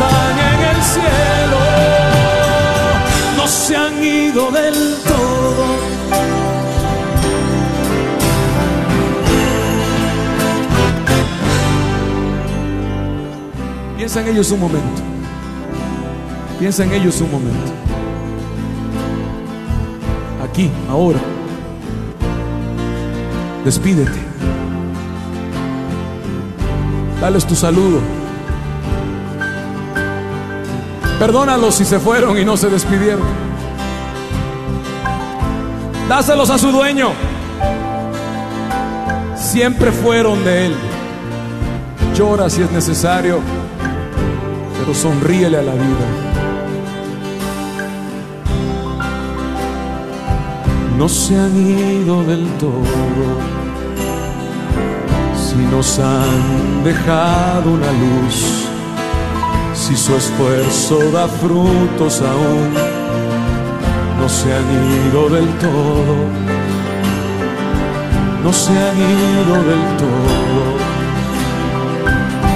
En 0.00 0.76
el 0.76 0.82
cielo, 0.82 1.58
no 3.36 3.46
se 3.46 3.76
han 3.76 4.04
ido 4.04 4.50
del 4.50 4.96
todo. 5.04 5.22
Piensa 13.96 14.20
en 14.20 14.28
ellos 14.28 14.50
un 14.50 14.60
momento. 14.60 15.02
Piensa 16.58 16.84
en 16.84 16.92
ellos 16.92 17.20
un 17.20 17.30
momento. 17.30 17.72
Aquí, 20.42 20.70
ahora. 20.88 21.20
Despídete. 23.64 24.18
Dales 27.20 27.46
tu 27.46 27.54
saludo. 27.54 28.21
Perdónalos 31.22 31.76
si 31.76 31.84
se 31.84 32.00
fueron 32.00 32.36
y 32.36 32.44
no 32.44 32.56
se 32.56 32.68
despidieron. 32.68 33.22
Dáselos 36.08 36.50
a 36.50 36.58
su 36.58 36.72
dueño. 36.72 37.10
Siempre 39.36 39.92
fueron 39.92 40.44
de 40.44 40.66
él. 40.66 40.74
Llora 42.16 42.50
si 42.50 42.62
es 42.62 42.72
necesario, 42.72 43.38
pero 44.80 44.92
sonríele 44.92 45.58
a 45.58 45.62
la 45.62 45.74
vida. 45.74 46.06
No 50.98 51.08
se 51.08 51.38
han 51.38 51.56
ido 51.56 52.24
del 52.24 52.48
todo, 52.58 52.82
si 55.36 55.54
nos 55.70 56.00
han 56.00 56.82
dejado 56.82 57.70
una 57.70 57.92
luz 57.92 58.71
si 59.82 59.96
su 59.96 60.14
esfuerzo 60.14 61.10
da 61.10 61.26
frutos 61.26 62.22
aún, 62.22 62.72
no 64.20 64.28
se 64.28 64.54
han 64.54 64.68
ido 65.06 65.28
del 65.28 65.48
todo, 65.58 66.14
no 68.44 68.52
se 68.52 68.70
han 68.70 68.96
ido 68.96 69.54
del 69.70 69.84
todo. 70.02 70.64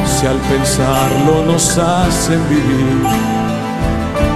Si 0.06 0.26
al 0.26 0.38
pensarlo 0.52 1.44
nos 1.46 1.76
hacen 1.76 2.40
vivir, 2.48 3.02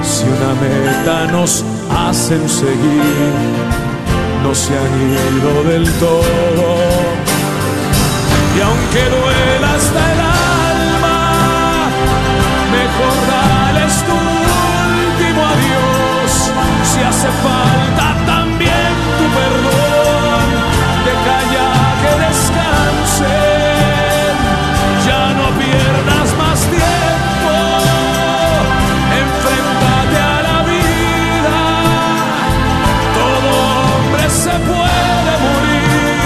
si 0.03 0.25
una 0.25 0.53
meta 0.65 1.31
nos 1.31 1.65
hacen 2.09 2.49
seguir, 2.49 3.33
no 4.43 4.53
se 4.53 4.73
han 4.77 4.95
ido 5.15 5.71
del 5.71 5.89
todo. 6.01 6.67
Y 8.57 8.61
aunque 8.61 9.03
duela 9.17 9.75
hasta 9.77 10.13
el 10.13 10.40
es 13.87 13.95
tu 14.05 14.13
último 14.13 15.41
adiós. 15.55 16.31
Si 16.91 17.01
hace 17.03 17.31
falta 17.47 18.07
también 18.27 18.91
tu 19.19 19.25
perdón, 19.39 20.45
deja 21.07 21.39
ya 21.55 21.71
que 22.03 22.13
descansen. 22.27 23.31
Ya 25.07 25.25
no 25.39 25.47
pierdas 25.61 26.29
más 26.43 26.59
tiempo. 26.79 27.53
Enfréntate 29.23 30.19
a 30.35 30.39
la 30.49 30.59
vida. 30.73 31.59
Todo 33.19 33.49
hombre 33.95 34.25
se 34.45 34.55
puede 34.71 35.33
morir. 35.47 36.23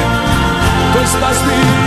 Tú 0.93 0.99
estás 1.01 1.37
vivo 1.47 1.84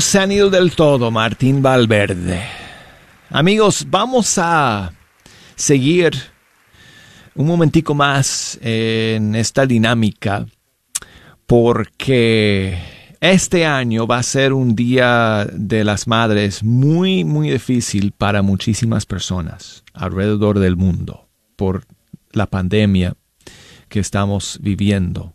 Se 0.00 0.18
han 0.18 0.32
ido 0.32 0.48
del 0.48 0.74
todo, 0.74 1.10
Martín 1.10 1.60
Valverde. 1.60 2.42
Amigos, 3.28 3.86
vamos 3.90 4.38
a 4.38 4.90
seguir 5.54 6.14
un 7.34 7.46
momentico 7.46 7.94
más 7.94 8.58
en 8.62 9.34
esta 9.34 9.66
dinámica 9.66 10.46
porque 11.46 12.78
este 13.20 13.66
año 13.66 14.06
va 14.06 14.16
a 14.16 14.22
ser 14.22 14.54
un 14.54 14.74
día 14.74 15.46
de 15.52 15.84
las 15.84 16.06
madres 16.06 16.64
muy, 16.64 17.24
muy 17.24 17.50
difícil 17.50 18.12
para 18.12 18.40
muchísimas 18.40 19.04
personas 19.04 19.84
alrededor 19.92 20.58
del 20.58 20.76
mundo 20.76 21.28
por 21.54 21.84
la 22.30 22.46
pandemia 22.46 23.14
que 23.88 24.00
estamos 24.00 24.58
viviendo. 24.62 25.34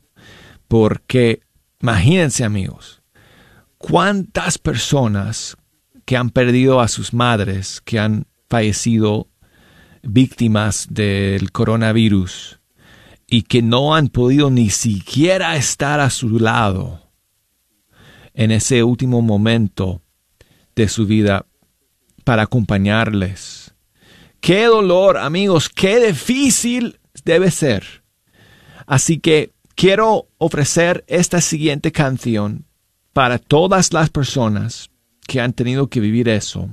Porque 0.67 1.41
imagínense 1.79 2.43
amigos, 2.43 2.96
¿Cuántas 3.77 4.57
personas 4.57 5.55
que 6.05 6.17
han 6.17 6.29
perdido 6.29 6.79
a 6.79 6.87
sus 6.87 7.13
madres, 7.13 7.81
que 7.83 7.99
han 7.99 8.27
fallecido 8.49 9.27
víctimas 10.01 10.87
del 10.89 11.51
coronavirus 11.51 12.59
y 13.27 13.41
que 13.43 13.61
no 13.61 13.93
han 13.93 14.07
podido 14.07 14.49
ni 14.49 14.69
siquiera 14.69 15.57
estar 15.57 15.99
a 15.99 16.09
su 16.09 16.39
lado 16.39 17.11
en 18.33 18.51
ese 18.51 18.83
último 18.83 19.21
momento 19.21 20.01
de 20.75 20.87
su 20.87 21.05
vida 21.05 21.45
para 22.23 22.43
acompañarles. 22.43 23.73
Qué 24.39 24.65
dolor, 24.65 25.17
amigos, 25.17 25.67
qué 25.67 26.07
difícil 26.07 26.99
debe 27.25 27.51
ser. 27.51 28.03
Así 28.85 29.19
que 29.19 29.51
quiero 29.75 30.29
ofrecer 30.37 31.03
esta 31.07 31.41
siguiente 31.41 31.91
canción 31.91 32.66
para 33.17 33.39
todas 33.39 33.93
las 33.93 34.11
personas 34.11 34.91
que 35.25 35.41
han 35.41 35.51
tenido 35.53 35.89
que 35.89 35.99
vivir 35.99 36.29
eso, 36.29 36.69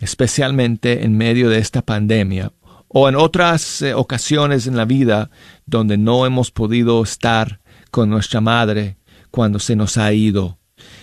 especialmente 0.00 1.04
en 1.04 1.18
medio 1.18 1.50
de 1.50 1.58
esta 1.58 1.82
pandemia 1.82 2.54
o 2.88 3.06
en 3.06 3.14
otras 3.14 3.82
eh, 3.82 3.92
ocasiones 3.92 4.66
en 4.66 4.74
la 4.74 4.86
vida 4.86 5.28
donde 5.66 5.98
no 5.98 6.24
hemos 6.24 6.50
podido 6.50 7.02
estar 7.02 7.60
con 7.90 8.08
nuestra 8.08 8.40
madre 8.40 8.96
cuando 9.30 9.58
se 9.58 9.76
nos 9.76 9.98
ha 9.98 10.14
ido 10.14 10.56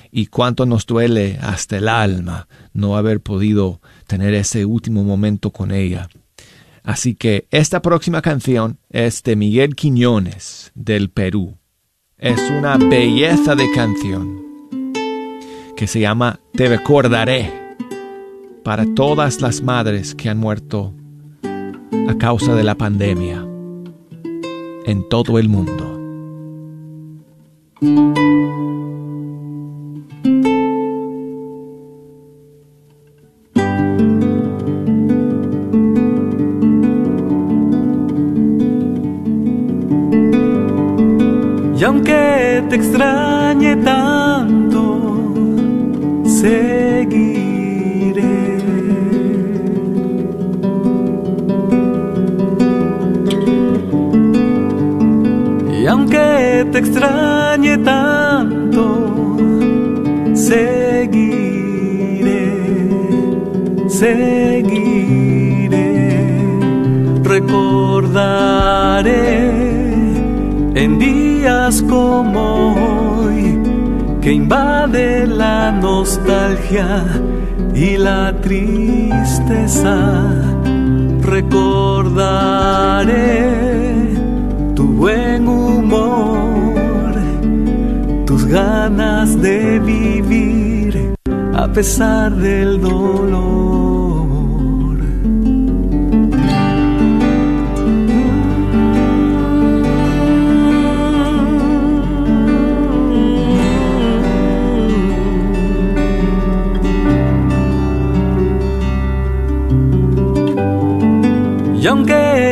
y 0.09 0.25
cuánto 0.25 0.65
nos 0.65 0.87
duele 0.87 1.37
hasta 1.39 1.77
el 1.77 1.87
alma 1.87 2.47
no 2.73 2.97
haber 2.97 3.21
podido 3.21 3.79
tener 4.07 4.33
ese 4.33 4.65
último 4.65 5.03
momento 5.03 5.51
con 5.51 5.69
ella. 5.69 6.09
Así 6.81 7.13
que 7.13 7.45
esta 7.51 7.83
próxima 7.83 8.23
canción 8.23 8.79
es 8.89 9.21
de 9.21 9.35
Miguel 9.35 9.75
Quiñones 9.75 10.71
del 10.73 11.11
Perú. 11.11 11.59
Es 12.23 12.39
una 12.49 12.77
belleza 12.77 13.53
de 13.53 13.69
canción 13.71 14.41
que 15.75 15.87
se 15.87 15.99
llama 15.99 16.39
Te 16.53 16.69
recordaré 16.69 17.51
para 18.63 18.85
todas 18.95 19.41
las 19.41 19.61
madres 19.61 20.15
que 20.15 20.29
han 20.29 20.37
muerto 20.37 20.93
a 22.07 22.17
causa 22.17 22.55
de 22.55 22.63
la 22.63 22.75
pandemia 22.75 23.45
en 24.85 25.09
todo 25.09 25.37
el 25.37 25.49
mundo. 25.49 25.99
Y 41.83 41.85
aunque 41.85 42.63
te 42.69 42.75
extrañe 42.77 43.75
tanto, 43.75 45.33
seguiré. 46.23 47.03
Y 55.77 55.85
aunque 55.85 56.65
te 56.71 56.77
extrañe 56.77 57.77
tanto, 57.79 59.35
seguiré, 60.35 61.33
seguiré, 63.89 64.87
recordaré 67.25 68.53
en 70.75 70.97
días 71.43 71.83
como 71.89 72.73
hoy 72.73 73.59
que 74.21 74.31
invade 74.31 75.27
la 75.27 75.71
nostalgia 75.71 77.03
y 77.75 77.97
la 77.97 78.33
tristeza. 78.39 79.97
Recordaré 81.21 82.13
tu 84.73 84.85
buen 85.03 85.47
humor, 85.47 87.11
tus 88.25 88.45
ganas 88.45 89.41
de 89.41 89.79
vivir 89.79 91.15
a 91.53 91.67
pesar 91.67 92.31
del 92.35 92.79
dolor. 92.79 93.82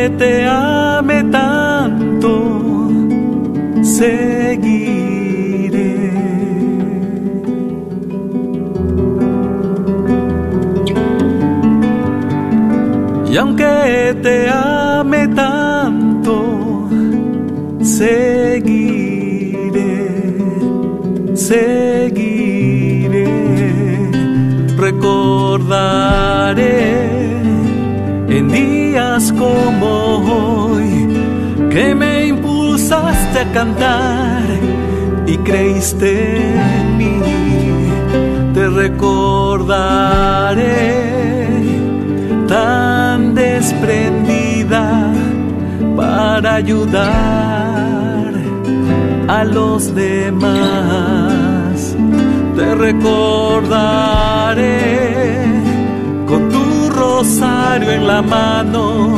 Te 0.10 0.46
ame 0.46 1.24
tanto, 1.26 2.90
seguiré. 3.84 4.92
Y 13.32 13.38
aunque 13.38 14.16
te 14.24 14.50
ame 14.50 15.28
tanto, 15.30 16.88
seguiré, 17.82 18.82
seguiré, 21.36 23.28
recordaré 24.78 26.12
como 29.30 30.72
hoy 30.72 31.08
que 31.70 31.94
me 31.94 32.26
impulsaste 32.28 33.40
a 33.40 33.52
cantar 33.52 34.42
y 35.28 35.38
creíste 35.38 36.58
en 36.78 36.98
mí. 36.98 37.20
Te 38.56 38.68
recordaré 38.68 39.76
tan 42.48 43.36
desprendida 43.36 45.14
para 45.96 46.56
ayudar 46.56 48.34
a 49.28 49.44
los 49.44 49.94
demás. 49.94 51.96
Te 52.56 52.76
recordaré 52.76 54.22
en 57.40 58.08
la 58.08 58.22
mano, 58.22 59.18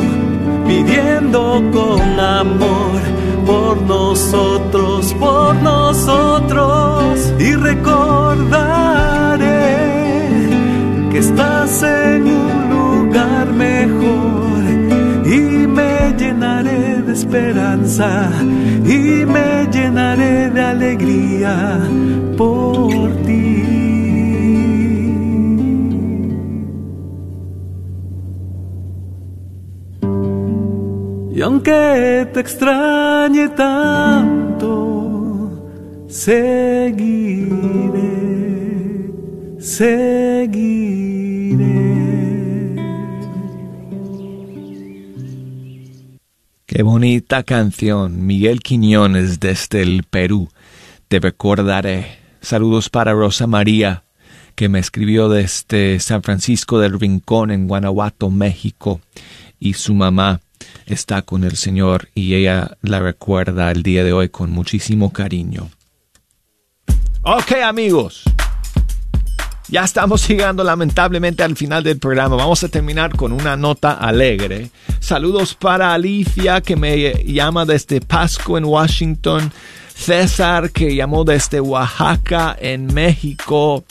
pidiendo 0.68 1.60
con 1.72 2.20
amor 2.20 3.00
por 3.44 3.82
nosotros, 3.82 5.12
por 5.18 5.56
nosotros, 5.56 7.32
y 7.40 7.54
recordaré 7.54 8.54
que 11.10 11.18
estás 11.18 11.82
en 11.82 12.22
un 12.28 12.70
lugar 12.70 13.52
mejor. 13.52 14.62
Y 15.26 15.66
me 15.66 16.14
llenaré 16.16 17.02
de 17.02 17.12
esperanza 17.12 18.30
y 18.84 19.26
me 19.26 19.66
llenaré 19.72 20.50
de 20.50 20.62
alegría 20.62 21.80
por 22.36 23.23
aunque 31.66 32.30
te 32.32 32.40
extrañe 32.40 33.48
tanto, 33.50 34.68
seguiré, 36.08 37.52
seguiré. 39.58 40.74
Qué 46.66 46.82
bonita 46.82 47.44
canción, 47.44 48.26
Miguel 48.26 48.60
Quiñones 48.60 49.40
desde 49.40 49.82
el 49.82 50.02
Perú. 50.04 50.50
Te 51.08 51.20
recordaré. 51.20 52.18
Saludos 52.40 52.90
para 52.90 53.12
Rosa 53.14 53.46
María, 53.46 54.02
que 54.54 54.68
me 54.68 54.80
escribió 54.80 55.30
desde 55.30 55.98
San 56.00 56.22
Francisco 56.22 56.78
del 56.78 57.00
Rincón 57.00 57.50
en 57.50 57.68
Guanajuato, 57.68 58.28
México, 58.28 59.00
y 59.58 59.74
su 59.74 59.94
mamá 59.94 60.40
está 60.86 61.22
con 61.22 61.44
el 61.44 61.56
Señor 61.56 62.08
y 62.14 62.34
ella 62.34 62.76
la 62.82 63.00
recuerda 63.00 63.70
el 63.70 63.82
día 63.82 64.04
de 64.04 64.12
hoy 64.12 64.28
con 64.28 64.50
muchísimo 64.50 65.12
cariño. 65.12 65.70
Ok 67.22 67.52
amigos, 67.64 68.24
ya 69.68 69.82
estamos 69.82 70.28
llegando 70.28 70.62
lamentablemente 70.62 71.42
al 71.42 71.56
final 71.56 71.82
del 71.82 71.98
programa. 71.98 72.36
Vamos 72.36 72.62
a 72.62 72.68
terminar 72.68 73.16
con 73.16 73.32
una 73.32 73.56
nota 73.56 73.92
alegre. 73.92 74.70
Saludos 75.00 75.54
para 75.54 75.94
Alicia 75.94 76.60
que 76.60 76.76
me 76.76 77.24
llama 77.24 77.64
desde 77.64 78.00
Pasco 78.00 78.58
en 78.58 78.66
Washington. 78.66 79.50
César 79.94 80.70
que 80.70 80.94
llamó 80.94 81.24
desde 81.24 81.60
Oaxaca 81.60 82.56
en 82.60 82.92
México. 82.92 83.84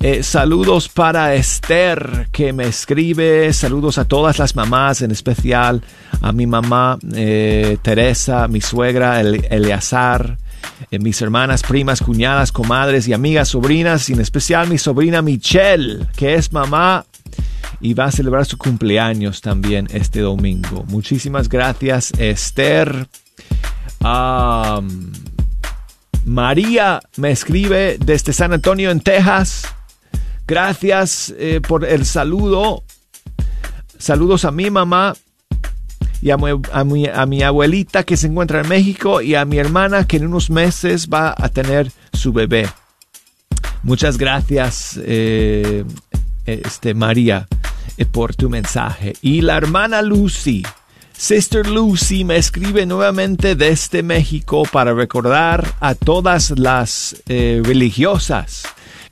Eh, 0.00 0.22
saludos 0.22 0.88
para 0.88 1.34
Esther 1.34 2.28
que 2.30 2.52
me 2.52 2.68
escribe. 2.68 3.52
Saludos 3.52 3.98
a 3.98 4.04
todas 4.04 4.38
las 4.38 4.54
mamás, 4.54 5.02
en 5.02 5.10
especial 5.10 5.82
a 6.20 6.32
mi 6.32 6.46
mamá 6.46 6.98
eh, 7.14 7.78
Teresa, 7.82 8.46
mi 8.48 8.60
suegra 8.60 9.20
El 9.20 9.44
Eleazar, 9.50 10.38
eh, 10.90 10.98
mis 10.98 11.20
hermanas, 11.20 11.62
primas, 11.62 12.00
cuñadas, 12.00 12.52
comadres 12.52 13.08
y 13.08 13.12
amigas, 13.12 13.48
sobrinas, 13.48 14.08
y 14.08 14.12
en 14.12 14.20
especial 14.20 14.68
mi 14.68 14.78
sobrina 14.78 15.20
Michelle, 15.20 16.06
que 16.16 16.34
es 16.34 16.52
mamá 16.52 17.04
y 17.80 17.94
va 17.94 18.06
a 18.06 18.12
celebrar 18.12 18.44
su 18.46 18.56
cumpleaños 18.56 19.40
también 19.40 19.88
este 19.92 20.20
domingo. 20.20 20.84
Muchísimas 20.88 21.48
gracias, 21.48 22.12
Esther. 22.18 23.08
María 26.24 27.00
me 27.16 27.30
escribe 27.30 27.98
desde 27.98 28.32
San 28.32 28.52
Antonio, 28.52 28.90
en 28.90 29.00
Texas. 29.00 29.62
Gracias 30.48 31.34
eh, 31.36 31.60
por 31.60 31.84
el 31.84 32.06
saludo. 32.06 32.82
Saludos 33.98 34.46
a 34.46 34.50
mi 34.50 34.70
mamá 34.70 35.14
y 36.22 36.30
a 36.30 36.38
mi, 36.38 37.06
a, 37.12 37.26
mi, 37.26 37.42
abuelita 37.42 38.04
que 38.04 38.16
se 38.16 38.28
encuentra 38.28 38.62
en 38.62 38.68
México 38.68 39.20
y 39.20 39.34
a 39.34 39.44
mi 39.44 39.58
hermana 39.58 40.06
que 40.06 40.16
en 40.16 40.26
unos 40.26 40.48
meses 40.48 41.10
va 41.12 41.34
a 41.36 41.50
tener 41.50 41.92
su 42.14 42.32
bebé. 42.32 42.66
Muchas 43.82 44.16
gracias, 44.16 44.98
eh, 45.04 45.84
este, 46.46 46.94
María, 46.94 47.46
eh, 47.98 48.06
por 48.06 48.34
tu 48.34 48.48
mensaje. 48.48 49.16
Y 49.20 49.42
la 49.42 49.58
hermana 49.58 50.00
Lucy, 50.00 50.64
Sister 51.12 51.68
Lucy, 51.68 52.24
me 52.24 52.38
escribe 52.38 52.86
nuevamente 52.86 53.54
desde 53.54 54.02
México 54.02 54.62
para 54.72 54.94
recordar 54.94 55.74
a 55.80 55.94
todas 55.94 56.58
las 56.58 57.22
religiosas 57.26 58.62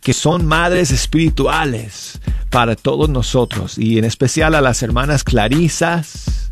que 0.06 0.12
son 0.12 0.46
madres 0.46 0.92
espirituales 0.92 2.20
para 2.48 2.76
todos 2.76 3.08
nosotros 3.10 3.76
y 3.76 3.98
en 3.98 4.04
especial 4.04 4.54
a 4.54 4.60
las 4.60 4.80
hermanas 4.84 5.24
Clarisas. 5.24 6.48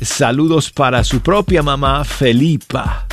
Saludos 0.00 0.70
para 0.70 1.04
su 1.04 1.20
propia 1.20 1.62
mamá 1.62 2.06
Felipa 2.06 3.06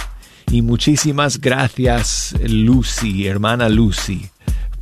y 0.49 0.61
muchísimas 0.61 1.41
gracias 1.41 2.33
Lucy, 2.41 3.27
hermana 3.27 3.67
Lucy, 3.67 4.29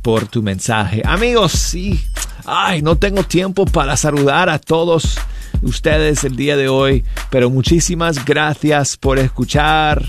por 0.02 0.28
tu 0.28 0.40
mensaje. 0.40 1.02
Amigos, 1.04 1.50
sí, 1.50 2.00
ay, 2.44 2.80
no 2.80 2.94
tengo 2.94 3.24
tiempo 3.24 3.64
para 3.64 3.96
saludar 3.96 4.48
a 4.48 4.60
todos 4.60 5.18
ustedes 5.62 6.22
el 6.22 6.36
día 6.36 6.56
de 6.56 6.68
hoy, 6.68 7.04
pero 7.28 7.50
muchísimas 7.50 8.24
gracias 8.24 8.96
por 8.96 9.18
escuchar 9.18 10.00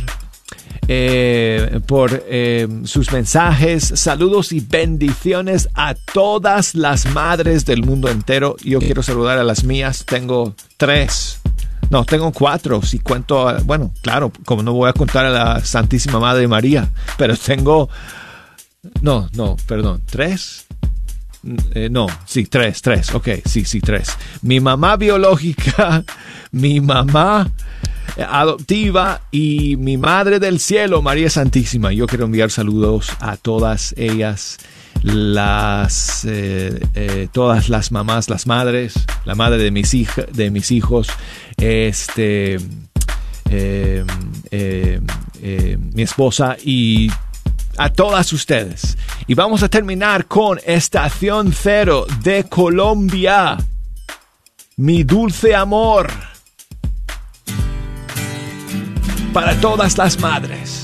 eh, 0.93 1.79
por 1.87 2.21
eh, 2.27 2.67
sus 2.83 3.13
mensajes. 3.13 3.93
Saludos 3.95 4.51
y 4.51 4.59
bendiciones 4.59 5.69
a 5.73 5.95
todas 5.95 6.75
las 6.75 7.05
madres 7.13 7.65
del 7.65 7.83
mundo 7.83 8.09
entero. 8.09 8.57
Yo 8.61 8.79
quiero 8.79 9.01
saludar 9.01 9.37
a 9.37 9.45
las 9.45 9.63
mías. 9.63 10.03
Tengo 10.05 10.53
tres. 10.75 11.39
No, 11.89 12.03
tengo 12.03 12.33
cuatro. 12.33 12.81
Si 12.81 12.99
cuento, 12.99 13.55
bueno, 13.63 13.93
claro, 14.01 14.33
como 14.43 14.63
no 14.63 14.73
voy 14.73 14.89
a 14.89 14.93
contar 14.93 15.25
a 15.25 15.29
la 15.29 15.63
Santísima 15.63 16.19
Madre 16.19 16.45
María, 16.49 16.89
pero 17.17 17.37
tengo, 17.37 17.89
no, 19.01 19.29
no, 19.31 19.55
perdón, 19.67 20.01
tres. 20.05 20.67
Eh, 21.73 21.89
no, 21.89 22.07
sí, 22.25 22.45
tres, 22.45 22.81
tres, 22.81 23.13
ok, 23.13 23.29
sí, 23.45 23.65
sí, 23.65 23.81
tres. 23.81 24.15
Mi 24.41 24.59
mamá 24.59 24.95
biológica, 24.97 26.03
mi 26.51 26.79
mamá 26.79 27.49
adoptiva 28.17 29.21
y 29.31 29.77
mi 29.77 29.97
Madre 29.97 30.39
del 30.39 30.59
Cielo, 30.59 31.01
María 31.01 31.29
Santísima. 31.29 31.91
Yo 31.91 32.07
quiero 32.07 32.25
enviar 32.25 32.51
saludos 32.51 33.11
a 33.19 33.37
todas 33.37 33.93
ellas, 33.97 34.57
las, 35.01 36.25
eh, 36.25 36.79
eh, 36.93 37.27
todas 37.31 37.69
las 37.69 37.91
mamás, 37.91 38.29
las 38.29 38.47
madres, 38.47 38.93
la 39.25 39.35
madre 39.35 39.63
de 39.63 39.71
mis, 39.71 39.91
de 40.31 40.51
mis 40.51 40.71
hijos, 40.71 41.07
este, 41.57 42.57
eh, 43.49 44.05
mi 45.93 46.01
esposa 46.03 46.57
y 46.63 47.09
a 47.77 47.89
todas 47.89 48.33
ustedes. 48.33 48.97
Y 49.27 49.33
vamos 49.33 49.63
a 49.63 49.69
terminar 49.69 50.25
con 50.25 50.59
Estación 50.65 51.53
Cero 51.53 52.05
de 52.23 52.43
Colombia. 52.45 53.57
Mi 54.77 55.03
dulce 55.03 55.55
amor. 55.55 56.09
para 59.33 59.55
todas 59.61 59.97
las 59.97 60.19
madres. 60.19 60.80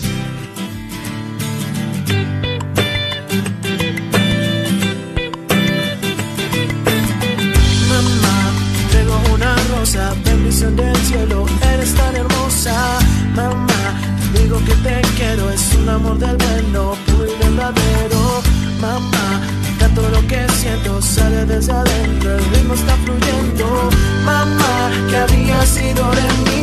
Te 14.84 15.02
quiero, 15.18 15.50
es 15.50 15.74
un 15.76 15.90
amor 15.90 16.18
del 16.18 16.38
bueno, 16.38 16.94
puro 17.06 17.26
y 17.26 17.44
verdadero. 17.44 18.42
Mamá, 18.82 19.42
canto 19.80 20.02
lo 20.10 20.22
que 20.28 20.48
siento, 20.50 21.02
sale 21.02 21.46
desde 21.46 21.72
adentro, 21.72 22.38
el 22.38 22.46
ritmo 22.52 22.74
está 22.74 22.96
fluyendo. 22.98 23.90
Mamá, 24.26 24.92
que 25.10 25.18
había 25.18 25.66
sido 25.66 26.12
de 26.12 26.28
mí 26.46 26.57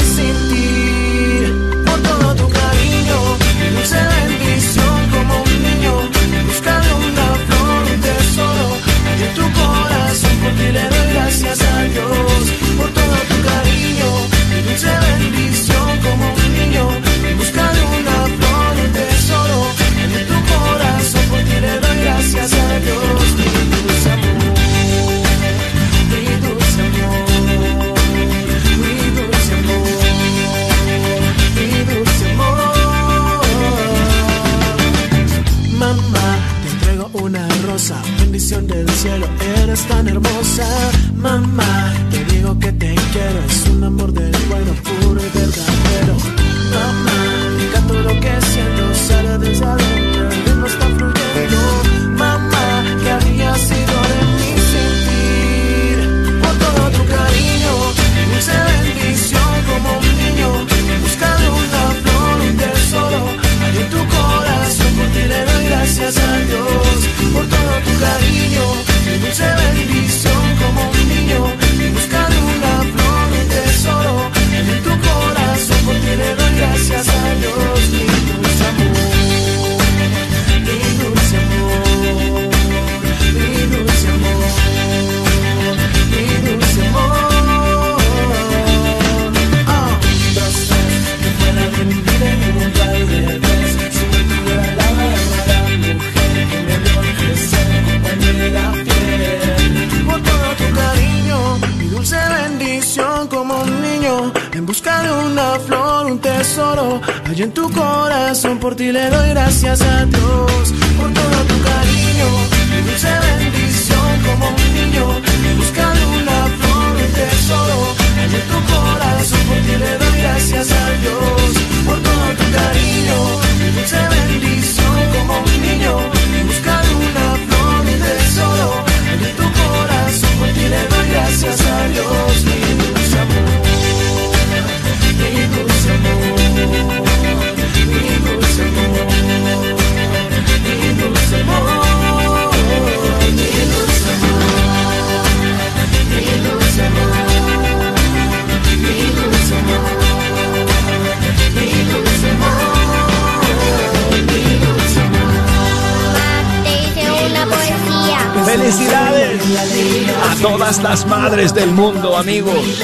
las 161.37 161.53
madres 161.53 161.55
del 161.55 161.71
mundo, 161.73 162.17
amigos. 162.17 162.81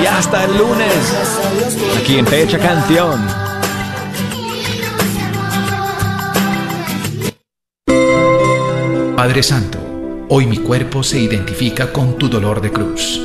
Y 0.00 0.06
hasta 0.06 0.44
el 0.44 0.56
lunes, 0.56 0.94
aquí 1.98 2.18
en 2.18 2.26
Fecha 2.26 2.58
Canción. 2.58 3.20
Padre 9.16 9.42
Santo, 9.42 9.78
hoy 10.28 10.46
mi 10.46 10.58
cuerpo 10.58 11.02
se 11.02 11.18
identifica 11.18 11.92
con 11.92 12.16
tu 12.16 12.28
dolor 12.28 12.60
de 12.60 12.70
cruz. 12.70 13.20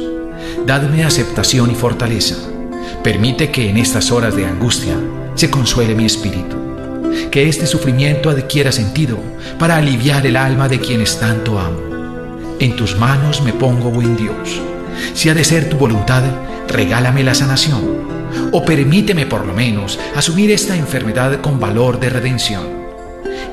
Dadme 0.65 1.03
aceptación 1.03 1.69
y 1.69 1.75
fortaleza. 1.75 2.35
Permite 3.03 3.51
que 3.51 3.69
en 3.69 3.77
estas 3.77 4.11
horas 4.11 4.35
de 4.35 4.45
angustia 4.45 4.97
se 5.35 5.51
consuele 5.51 5.93
mi 5.93 6.05
espíritu. 6.05 6.55
Que 7.29 7.47
este 7.47 7.67
sufrimiento 7.67 8.31
adquiera 8.31 8.71
sentido 8.71 9.19
para 9.59 9.77
aliviar 9.77 10.25
el 10.25 10.35
alma 10.35 10.67
de 10.67 10.79
quienes 10.79 11.19
tanto 11.19 11.59
amo. 11.59 11.94
En 12.59 12.77
tus 12.77 12.95
manos 12.95 13.41
me 13.41 13.51
pongo, 13.51 13.89
buen 13.89 14.15
Dios. 14.15 14.61
Si 15.13 15.27
ha 15.27 15.33
de 15.33 15.43
ser 15.43 15.69
tu 15.69 15.77
voluntad, 15.77 16.23
regálame 16.69 17.21
la 17.21 17.35
sanación. 17.35 18.05
O 18.53 18.63
permíteme 18.63 19.25
por 19.25 19.45
lo 19.45 19.53
menos 19.53 19.99
asumir 20.15 20.51
esta 20.51 20.75
enfermedad 20.75 21.41
con 21.41 21.59
valor 21.59 21.99
de 21.99 22.09
redención. 22.09 22.63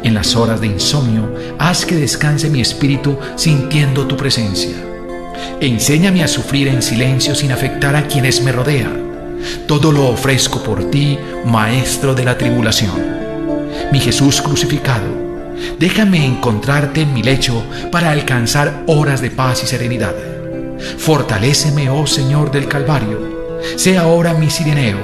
En 0.05 0.14
las 0.14 0.36
horas 0.36 0.61
de 0.61 0.68
insomnio, 0.68 1.34
haz 1.59 1.84
que 1.84 1.96
descanse 1.96 2.48
mi 2.48 2.61
espíritu 2.61 3.18
sintiendo 3.34 4.07
tu 4.07 4.16
presencia. 4.16 4.76
Enséñame 5.61 6.22
a 6.22 6.28
sufrir 6.28 6.68
en 6.68 6.80
silencio 6.80 7.34
sin 7.34 7.50
afectar 7.50 7.96
a 7.96 8.07
quienes 8.07 8.42
me 8.42 8.53
rodean. 8.53 9.03
Todo 9.66 9.90
lo 9.90 10.09
ofrezco 10.09 10.62
por 10.62 10.90
ti, 10.90 11.18
Maestro 11.44 12.14
de 12.14 12.24
la 12.24 12.38
tribulación. 12.38 12.92
Mi 13.90 13.98
Jesús 13.98 14.40
crucificado, 14.40 15.32
déjame 15.79 16.25
encontrarte 16.27 17.03
en 17.03 17.15
mi 17.15 17.23
lecho 17.23 17.65
para 17.91 18.11
alcanzar 18.11 18.85
horas 18.87 19.21
de 19.21 19.31
paz 19.31 19.63
y 19.63 19.67
serenidad. 19.67 20.15
Fortaléceme, 20.99 21.91
oh 21.91 22.07
Señor 22.07 22.51
del 22.51 22.69
Calvario. 22.69 23.61
Sea 23.77 24.03
ahora 24.03 24.35
mi 24.35 24.51
sireneo 24.51 24.99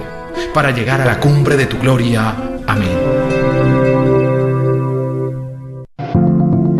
para 0.54 0.70
llegar 0.70 1.00
a 1.00 1.04
la 1.04 1.20
cumbre 1.20 1.56
de 1.56 1.66
tu 1.66 1.78
gloria. 1.78 2.34
Amén. 2.66 3.18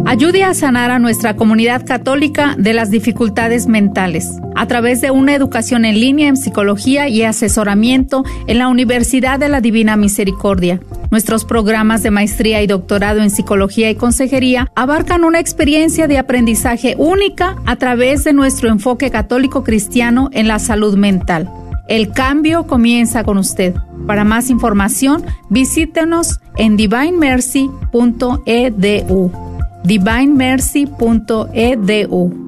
Ayude 0.08 0.42
a 0.42 0.54
sanar 0.54 0.90
a 0.90 0.98
nuestra 0.98 1.36
comunidad 1.36 1.84
católica 1.84 2.54
de 2.56 2.72
las 2.72 2.90
dificultades 2.90 3.66
mentales 3.66 4.26
a 4.56 4.66
través 4.66 5.02
de 5.02 5.10
una 5.10 5.34
educación 5.34 5.84
en 5.84 6.00
línea 6.00 6.28
en 6.28 6.38
psicología 6.38 7.08
y 7.08 7.24
asesoramiento 7.24 8.24
en 8.46 8.58
la 8.58 8.68
Universidad 8.68 9.38
de 9.38 9.50
la 9.50 9.60
Divina 9.60 9.96
Misericordia. 9.96 10.80
Nuestros 11.10 11.44
programas 11.44 12.02
de 12.02 12.10
maestría 12.10 12.62
y 12.62 12.66
doctorado 12.66 13.20
en 13.20 13.30
psicología 13.30 13.90
y 13.90 13.94
consejería 13.94 14.70
abarcan 14.74 15.24
una 15.24 15.40
experiencia 15.40 16.06
de 16.06 16.18
aprendizaje 16.18 16.94
única 16.98 17.56
a 17.66 17.76
través 17.76 18.24
de 18.24 18.32
nuestro 18.32 18.68
enfoque 18.68 19.10
católico 19.10 19.64
cristiano 19.64 20.28
en 20.32 20.48
la 20.48 20.58
salud 20.58 20.96
mental. 20.96 21.50
El 21.88 22.12
cambio 22.12 22.66
comienza 22.66 23.24
con 23.24 23.38
usted. 23.38 23.74
Para 24.06 24.24
más 24.24 24.50
información, 24.50 25.24
visítenos 25.48 26.40
en 26.56 26.76
divinemercy.edu 26.76 29.32
divinemercy.edu. 29.84 32.47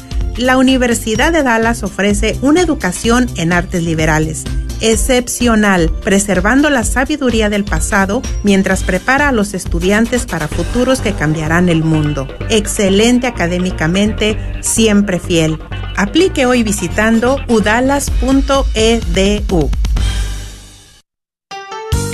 La 0.37 0.57
Universidad 0.57 1.31
de 1.31 1.43
Dallas 1.43 1.83
ofrece 1.83 2.37
una 2.41 2.61
educación 2.61 3.29
en 3.35 3.53
artes 3.53 3.83
liberales 3.83 4.43
excepcional, 4.81 5.91
preservando 6.03 6.69
la 6.69 6.83
sabiduría 6.83 7.49
del 7.49 7.63
pasado 7.63 8.21
mientras 8.43 8.83
prepara 8.83 9.29
a 9.29 9.31
los 9.31 9.53
estudiantes 9.53 10.25
para 10.25 10.47
futuros 10.47 10.99
que 11.01 11.13
cambiarán 11.13 11.69
el 11.69 11.83
mundo. 11.83 12.27
Excelente 12.49 13.27
académicamente, 13.27 14.37
siempre 14.61 15.19
fiel. 15.19 15.59
Aplique 15.95 16.45
hoy 16.45 16.63
visitando 16.63 17.37
udalas.edu. 17.47 18.09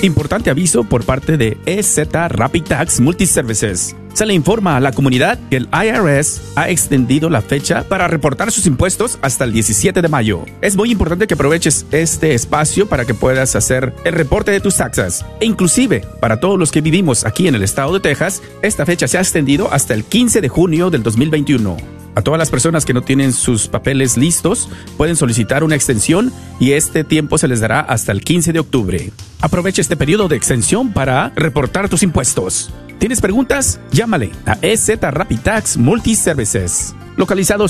Importante 0.04 0.52
aviso 0.52 0.84
por 0.84 1.06
parte 1.06 1.38
de 1.38 1.58
EZ 1.66 2.10
Rapid 2.12 2.64
Tax 2.64 3.00
Multiservices. 3.00 3.96
Se 4.18 4.26
le 4.26 4.34
informa 4.34 4.76
a 4.76 4.80
la 4.80 4.94
comunidad 4.94 5.38
que 5.48 5.58
el 5.58 5.70
IRS 5.72 6.54
ha 6.56 6.72
extendido 6.72 7.30
la 7.30 7.44
fecha 7.44 7.84
para 7.88 8.08
reportar 8.08 8.52
sus 8.52 8.66
impuestos 8.66 9.20
hasta 9.22 9.44
el 9.44 9.54
17 9.54 10.02
de 10.02 10.08
mayo. 10.08 10.44
Es 10.60 10.76
muy 10.76 10.90
importante 10.90 11.28
que 11.28 11.36
aproveches 11.36 11.86
este 11.92 12.34
espacio 12.34 12.90
para 12.90 13.06
que 13.06 13.14
puedas 13.14 13.56
hacer 13.56 13.94
el 14.06 14.14
reporte 14.14 14.50
de 14.50 14.60
tus 14.60 14.78
taxas. 14.78 15.24
E 15.40 15.46
inclusive, 15.46 16.02
para 16.20 16.40
todos 16.40 16.58
los 16.58 16.72
que 16.72 16.82
vivimos 16.82 17.28
aquí 17.28 17.48
en 17.48 17.54
el 17.54 17.62
estado 17.62 17.94
de 17.94 18.00
Texas, 18.00 18.42
esta 18.64 18.88
fecha 18.88 19.08
se 19.08 19.20
ha 19.20 19.22
extendido 19.22 19.72
hasta 19.72 19.94
el 19.94 20.04
15 20.04 20.42
de 20.42 20.50
junio 20.50 20.90
del 20.90 21.04
2021. 21.04 22.07
A 22.18 22.24
todas 22.24 22.40
las 22.40 22.50
personas 22.50 22.84
que 22.84 22.96
no 22.96 23.04
tienen 23.04 23.32
sus 23.32 23.68
papeles 23.68 24.18
listos 24.18 24.70
pueden 24.98 25.16
solicitar 25.16 25.64
una 25.64 25.76
extensión 25.76 26.34
y 26.60 26.72
este 26.72 27.04
tiempo 27.04 27.38
se 27.38 27.48
les 27.48 27.60
dará 27.60 27.80
hasta 27.80 28.12
el 28.12 28.24
15 28.24 28.54
de 28.54 28.60
octubre. 28.60 29.12
Aprovecha 29.40 29.82
este 29.82 29.96
periodo 29.96 30.28
de 30.28 30.36
extensión 30.36 30.94
para 30.94 31.32
reportar 31.36 31.90
tus 31.90 32.02
impuestos. 32.02 32.74
¿Tienes 32.98 33.22
preguntas? 33.22 33.80
Llámale 33.92 34.32
a 34.48 34.58
EZ 34.64 35.00
Rapid 35.00 35.42
Tax 35.42 35.78
Multiservices, 35.78 36.96
localizados 37.18 37.66